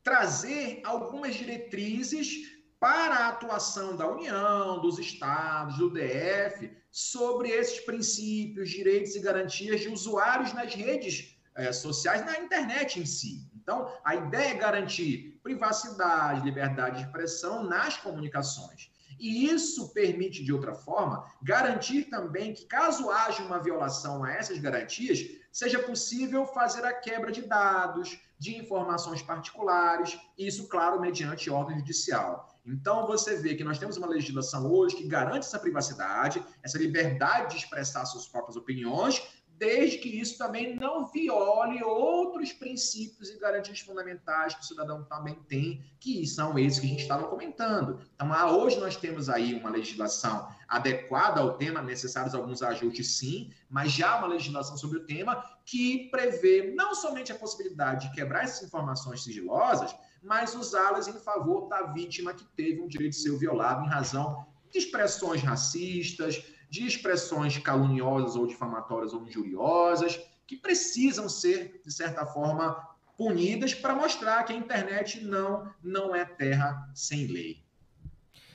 trazer 0.00 0.80
algumas 0.84 1.34
diretrizes 1.34 2.52
para 2.78 3.16
a 3.16 3.28
atuação 3.30 3.96
da 3.96 4.08
União, 4.08 4.80
dos 4.80 5.00
estados, 5.00 5.76
do 5.76 5.90
DF, 5.90 6.70
sobre 6.88 7.48
esses 7.48 7.80
princípios, 7.80 8.70
direitos 8.70 9.16
e 9.16 9.20
garantias 9.20 9.80
de 9.80 9.88
usuários 9.88 10.52
nas 10.52 10.72
redes 10.72 11.36
é, 11.56 11.72
sociais, 11.72 12.24
na 12.24 12.38
internet 12.38 13.00
em 13.00 13.06
si. 13.06 13.50
Então, 13.56 13.92
a 14.04 14.14
ideia 14.14 14.52
é 14.52 14.58
garantir 14.58 15.40
privacidade, 15.42 16.44
liberdade 16.44 16.98
de 16.98 17.06
expressão 17.06 17.64
nas 17.64 17.96
comunicações. 17.96 18.93
E 19.18 19.46
isso 19.46 19.92
permite, 19.92 20.44
de 20.44 20.52
outra 20.52 20.74
forma, 20.74 21.24
garantir 21.42 22.04
também 22.04 22.52
que, 22.52 22.66
caso 22.66 23.10
haja 23.10 23.42
uma 23.42 23.58
violação 23.58 24.24
a 24.24 24.32
essas 24.32 24.58
garantias, 24.58 25.24
seja 25.52 25.78
possível 25.78 26.46
fazer 26.46 26.84
a 26.84 26.92
quebra 26.92 27.30
de 27.30 27.42
dados, 27.42 28.18
de 28.38 28.56
informações 28.58 29.22
particulares, 29.22 30.18
isso, 30.36 30.68
claro, 30.68 31.00
mediante 31.00 31.48
ordem 31.48 31.78
judicial. 31.78 32.54
Então, 32.66 33.06
você 33.06 33.36
vê 33.36 33.54
que 33.54 33.62
nós 33.62 33.78
temos 33.78 33.96
uma 33.96 34.06
legislação 34.06 34.70
hoje 34.70 34.96
que 34.96 35.06
garante 35.06 35.46
essa 35.46 35.58
privacidade, 35.58 36.44
essa 36.62 36.78
liberdade 36.78 37.52
de 37.52 37.62
expressar 37.62 38.04
suas 38.06 38.26
próprias 38.26 38.56
opiniões, 38.56 39.22
desde 39.56 39.98
que 39.98 40.08
isso 40.08 40.36
também 40.36 40.74
não 40.74 41.06
viole 41.06 41.82
outros 41.82 42.52
princípios 42.52 43.30
e 43.30 43.38
garantias 43.38 43.80
fundamentais 43.80 44.54
que 44.54 44.60
o 44.60 44.64
cidadão 44.64 45.04
também 45.04 45.34
tem, 45.48 45.84
que 46.00 46.26
são 46.26 46.58
esses 46.58 46.80
que 46.80 46.86
a 46.86 46.88
gente 46.88 47.02
estava 47.02 47.28
comentando. 47.28 48.00
Então, 48.14 48.30
hoje 48.58 48.78
nós 48.78 48.96
temos 48.96 49.28
aí 49.28 49.54
uma 49.54 49.70
legislação 49.70 50.48
adequada 50.68 51.40
ao 51.40 51.56
tema, 51.56 51.80
necessários 51.80 52.34
alguns 52.34 52.62
ajustes 52.62 53.16
sim, 53.16 53.52
mas 53.68 53.92
já 53.92 54.18
uma 54.18 54.26
legislação 54.26 54.76
sobre 54.76 54.98
o 54.98 55.06
tema 55.06 55.44
que 55.64 56.08
prevê 56.10 56.72
não 56.74 56.94
somente 56.94 57.32
a 57.32 57.36
possibilidade 57.36 58.08
de 58.08 58.14
quebrar 58.14 58.44
essas 58.44 58.66
informações 58.66 59.22
sigilosas, 59.22 59.94
mas 60.22 60.54
usá-las 60.54 61.06
em 61.06 61.18
favor 61.20 61.68
da 61.68 61.82
vítima 61.82 62.34
que 62.34 62.44
teve 62.56 62.80
um 62.80 62.88
direito 62.88 63.12
de 63.12 63.18
ser 63.18 63.36
violado 63.38 63.84
em 63.84 63.88
razão 63.88 64.46
de 64.74 64.78
expressões 64.78 65.40
racistas, 65.42 66.42
de 66.70 66.86
expressões 66.86 67.56
caluniosas 67.58 68.36
ou 68.36 68.46
difamatórias 68.46 69.12
ou 69.12 69.26
injuriosas, 69.26 70.20
que 70.46 70.56
precisam 70.56 71.28
ser, 71.28 71.80
de 71.84 71.92
certa 71.92 72.26
forma, 72.26 72.72
punidas 73.16 73.74
para 73.74 73.94
mostrar 73.94 74.42
que 74.44 74.52
a 74.52 74.56
internet 74.56 75.22
não, 75.22 75.72
não 75.82 76.14
é 76.14 76.24
terra 76.24 76.90
sem 76.94 77.26
lei. 77.26 77.62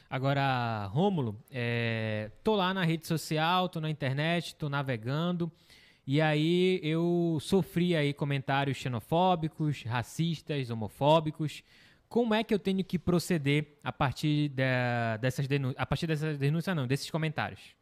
Agora, 0.10 0.86
Rômulo, 0.88 1.40
é, 1.52 2.32
tô 2.44 2.56
lá 2.56 2.74
na 2.74 2.84
rede 2.84 3.06
social, 3.06 3.70
tô 3.70 3.80
na 3.80 3.90
internet, 3.90 4.56
tô 4.56 4.68
navegando, 4.68 5.52
e 6.06 6.20
aí 6.20 6.80
eu 6.82 7.38
sofri 7.40 7.96
aí 7.96 8.12
comentários 8.12 8.78
xenofóbicos, 8.78 9.84
racistas, 9.84 10.72
homofóbicos. 10.72 11.64
Como 12.08 12.34
é 12.34 12.44
que 12.44 12.52
eu 12.52 12.58
tenho 12.58 12.84
que 12.84 12.98
proceder 12.98 13.78
a 13.84 13.94
partir 13.94 14.50
de, 14.50 14.64
dessas 15.22 15.48
denúncias, 15.48 15.80
a 15.80 15.86
partir 15.86 16.08
dessas 16.08 16.40
denúncias 16.40 16.76
não, 16.76 16.88
desses 16.88 17.12
comentários? 17.12 17.79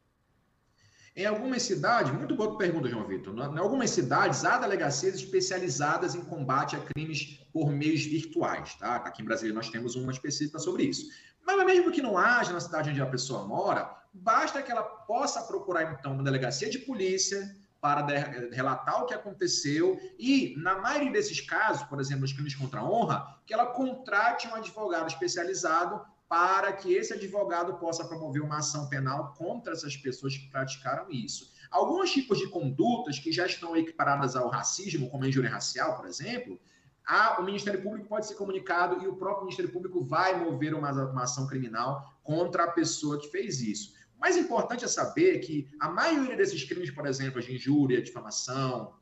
Em 1.18 1.26
algumas 1.26 1.64
cidades, 1.64 2.12
muito 2.12 2.36
boa 2.36 2.56
pergunta, 2.56 2.88
João 2.88 3.04
Vitor. 3.04 3.34
Em 3.36 3.58
algumas 3.58 3.90
cidades, 3.90 4.44
há 4.44 4.56
delegacias 4.56 5.16
especializadas 5.16 6.14
em 6.14 6.20
combate 6.20 6.76
a 6.76 6.78
crimes 6.78 7.40
por 7.52 7.72
meios 7.72 8.04
virtuais. 8.04 8.76
Tá? 8.76 8.94
Aqui 8.98 9.20
em 9.20 9.24
Brasília 9.24 9.52
nós 9.52 9.68
temos 9.68 9.96
uma 9.96 10.12
específica 10.12 10.60
sobre 10.60 10.84
isso. 10.84 11.06
Mas 11.44 11.66
mesmo 11.66 11.90
que 11.90 12.00
não 12.00 12.16
haja 12.16 12.52
na 12.52 12.60
cidade 12.60 12.90
onde 12.90 13.02
a 13.02 13.06
pessoa 13.06 13.44
mora, 13.44 13.92
basta 14.14 14.62
que 14.62 14.70
ela 14.70 14.84
possa 14.84 15.42
procurar, 15.42 15.92
então, 15.92 16.12
uma 16.12 16.22
delegacia 16.22 16.70
de 16.70 16.78
polícia, 16.78 17.52
para 17.80 18.06
relatar 18.52 19.02
o 19.02 19.06
que 19.06 19.14
aconteceu 19.14 20.00
e, 20.18 20.54
na 20.56 20.78
maioria 20.78 21.12
desses 21.12 21.40
casos, 21.40 21.82
por 21.84 22.00
exemplo, 22.00 22.24
os 22.24 22.32
crimes 22.32 22.54
contra 22.54 22.80
a 22.80 22.84
honra, 22.84 23.38
que 23.44 23.54
ela 23.54 23.66
contrate 23.66 24.46
um 24.46 24.54
advogado 24.54 25.08
especializado 25.08 26.00
para 26.28 26.72
que 26.72 26.92
esse 26.92 27.14
advogado 27.14 27.78
possa 27.78 28.04
promover 28.04 28.42
uma 28.42 28.58
ação 28.58 28.88
penal 28.88 29.34
contra 29.36 29.72
essas 29.72 29.96
pessoas 29.96 30.36
que 30.36 30.50
praticaram 30.50 31.10
isso. 31.10 31.50
Alguns 31.70 32.10
tipos 32.12 32.38
de 32.38 32.48
condutas 32.48 33.18
que 33.18 33.32
já 33.32 33.46
estão 33.46 33.76
equiparadas 33.76 34.36
ao 34.36 34.48
racismo, 34.48 35.08
como 35.08 35.24
a 35.24 35.28
injúria 35.28 35.50
racial, 35.50 35.96
por 35.96 36.06
exemplo, 36.06 36.60
a, 37.06 37.40
o 37.40 37.44
Ministério 37.44 37.82
Público 37.82 38.06
pode 38.06 38.26
ser 38.26 38.34
comunicado 38.34 39.02
e 39.02 39.08
o 39.08 39.16
próprio 39.16 39.44
Ministério 39.44 39.72
Público 39.72 40.04
vai 40.04 40.38
mover 40.38 40.74
uma, 40.74 40.90
uma 40.90 41.22
ação 41.22 41.46
criminal 41.46 42.18
contra 42.22 42.64
a 42.64 42.70
pessoa 42.70 43.18
que 43.18 43.30
fez 43.30 43.62
isso. 43.62 43.94
O 44.14 44.20
mais 44.20 44.36
importante 44.36 44.84
é 44.84 44.88
saber 44.88 45.38
que 45.38 45.66
a 45.80 45.88
maioria 45.88 46.36
desses 46.36 46.62
crimes, 46.64 46.90
por 46.90 47.06
exemplo, 47.06 47.40
de 47.40 47.54
injúria, 47.54 48.02
difamação 48.02 48.94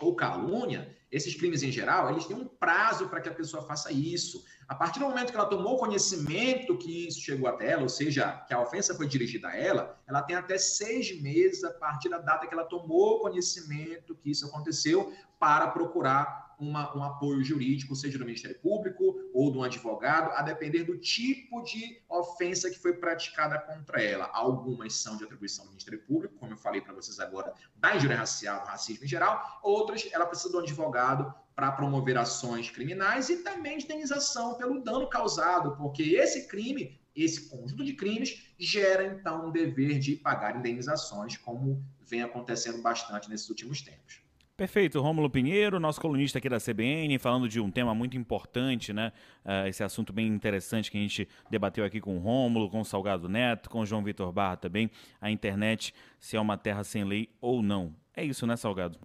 ou 0.00 0.14
calúnia, 0.14 0.96
esses 1.10 1.34
crimes 1.34 1.62
em 1.62 1.72
geral, 1.72 2.10
eles 2.10 2.26
têm 2.26 2.36
um 2.36 2.46
prazo 2.46 3.08
para 3.08 3.20
que 3.20 3.28
a 3.28 3.34
pessoa 3.34 3.62
faça 3.62 3.90
isso. 3.90 4.44
A 4.68 4.74
partir 4.74 4.98
do 4.98 5.06
momento 5.06 5.30
que 5.30 5.36
ela 5.36 5.46
tomou 5.46 5.78
conhecimento 5.78 6.76
que 6.76 7.08
isso 7.08 7.20
chegou 7.20 7.48
até 7.48 7.70
ela, 7.70 7.82
ou 7.82 7.88
seja, 7.88 8.44
que 8.46 8.52
a 8.52 8.60
ofensa 8.60 8.94
foi 8.94 9.06
dirigida 9.06 9.48
a 9.48 9.56
ela, 9.56 9.98
ela 10.06 10.22
tem 10.22 10.36
até 10.36 10.58
seis 10.58 11.20
meses 11.22 11.64
a 11.64 11.70
partir 11.70 12.10
da 12.10 12.18
data 12.18 12.46
que 12.46 12.52
ela 12.52 12.64
tomou 12.64 13.20
conhecimento 13.20 14.14
que 14.16 14.30
isso 14.30 14.46
aconteceu 14.46 15.12
para 15.38 15.68
procurar 15.68 16.47
uma, 16.58 16.96
um 16.96 17.02
apoio 17.02 17.42
jurídico, 17.42 17.94
seja 17.94 18.18
do 18.18 18.24
Ministério 18.24 18.58
Público 18.58 19.30
ou 19.32 19.50
de 19.50 19.58
um 19.58 19.62
advogado, 19.62 20.32
a 20.32 20.42
depender 20.42 20.84
do 20.84 20.98
tipo 20.98 21.62
de 21.62 22.02
ofensa 22.08 22.70
que 22.70 22.78
foi 22.78 22.94
praticada 22.94 23.58
contra 23.58 24.02
ela. 24.02 24.28
Algumas 24.32 24.94
são 24.94 25.16
de 25.16 25.24
atribuição 25.24 25.64
do 25.64 25.70
Ministério 25.70 26.00
Público, 26.02 26.34
como 26.38 26.52
eu 26.52 26.56
falei 26.56 26.80
para 26.80 26.94
vocês 26.94 27.20
agora, 27.20 27.54
da 27.76 27.96
injúria 27.96 28.16
racial, 28.16 28.64
racismo 28.66 29.04
em 29.04 29.08
geral. 29.08 29.60
Outras, 29.62 30.08
ela 30.12 30.26
precisa 30.26 30.50
de 30.50 30.56
um 30.56 30.60
advogado 30.60 31.32
para 31.54 31.72
promover 31.72 32.16
ações 32.16 32.70
criminais 32.70 33.28
e 33.28 33.38
também 33.38 33.78
de 33.78 33.84
indenização 33.84 34.54
pelo 34.54 34.82
dano 34.82 35.08
causado, 35.08 35.76
porque 35.76 36.02
esse 36.14 36.46
crime, 36.46 37.00
esse 37.16 37.48
conjunto 37.48 37.84
de 37.84 37.94
crimes, 37.94 38.52
gera 38.58 39.04
então 39.04 39.48
um 39.48 39.50
dever 39.50 39.98
de 39.98 40.14
pagar 40.14 40.56
indenizações, 40.56 41.36
como 41.36 41.84
vem 42.00 42.22
acontecendo 42.22 42.80
bastante 42.80 43.28
nesses 43.28 43.48
últimos 43.48 43.82
tempos. 43.82 44.27
Perfeito, 44.58 45.00
Rômulo 45.00 45.30
Pinheiro, 45.30 45.78
nosso 45.78 46.00
colunista 46.00 46.38
aqui 46.38 46.48
da 46.48 46.58
CBN, 46.58 47.16
falando 47.20 47.48
de 47.48 47.60
um 47.60 47.70
tema 47.70 47.94
muito 47.94 48.16
importante, 48.16 48.92
né? 48.92 49.12
Uh, 49.44 49.68
esse 49.68 49.84
assunto 49.84 50.12
bem 50.12 50.26
interessante 50.26 50.90
que 50.90 50.98
a 50.98 51.00
gente 51.00 51.28
debateu 51.48 51.84
aqui 51.84 52.00
com 52.00 52.16
o 52.16 52.18
Rômulo, 52.18 52.68
com 52.68 52.80
o 52.80 52.84
Salgado 52.84 53.28
Neto, 53.28 53.70
com 53.70 53.78
o 53.78 53.86
João 53.86 54.02
Vitor 54.02 54.32
Barra 54.32 54.56
também, 54.56 54.90
a 55.20 55.30
internet, 55.30 55.94
se 56.18 56.36
é 56.36 56.40
uma 56.40 56.58
terra 56.58 56.82
sem 56.82 57.04
lei 57.04 57.28
ou 57.40 57.62
não. 57.62 57.94
É 58.16 58.24
isso, 58.24 58.48
né, 58.48 58.56
Salgado? 58.56 58.98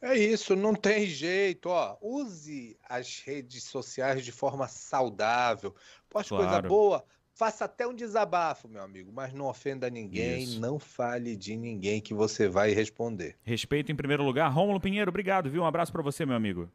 É 0.00 0.16
isso, 0.16 0.56
não 0.56 0.74
tem 0.74 1.04
jeito, 1.04 1.68
ó. 1.68 1.98
Use 2.00 2.74
as 2.88 3.22
redes 3.26 3.64
sociais 3.64 4.24
de 4.24 4.32
forma 4.32 4.66
saudável. 4.68 5.74
Poste 6.08 6.30
claro. 6.30 6.46
coisa 6.46 6.62
boa, 6.62 7.04
Faça 7.34 7.64
até 7.64 7.86
um 7.86 7.94
desabafo, 7.94 8.68
meu 8.68 8.82
amigo, 8.82 9.10
mas 9.12 9.32
não 9.32 9.46
ofenda 9.46 9.88
ninguém, 9.88 10.44
Isso. 10.44 10.60
não 10.60 10.78
fale 10.78 11.34
de 11.34 11.56
ninguém 11.56 12.00
que 12.00 12.12
você 12.12 12.46
vai 12.46 12.72
responder. 12.72 13.36
Respeito 13.42 13.90
em 13.90 13.96
primeiro 13.96 14.22
lugar. 14.22 14.48
Rômulo 14.52 14.78
Pinheiro, 14.78 15.08
obrigado, 15.08 15.50
viu? 15.50 15.62
Um 15.62 15.66
abraço 15.66 15.90
para 15.90 16.02
você, 16.02 16.26
meu 16.26 16.36
amigo. 16.36 16.70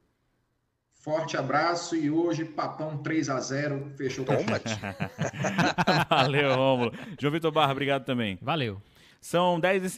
Forte 0.91 1.37
abraço 1.37 1.95
e 1.95 2.09
hoje 2.09 2.43
papão 2.43 2.97
3 2.97 3.29
a 3.29 3.39
0 3.39 3.91
fechou 3.95 4.25
o 4.25 4.27
Valeu, 6.09 6.55
Rômulo. 6.55 6.91
João 7.19 7.31
Vitor 7.31 7.51
Barra, 7.51 7.71
obrigado 7.71 8.03
também. 8.03 8.37
Valeu. 8.41 8.81
São 9.21 9.59
10 9.59 9.83
e 9.83 9.89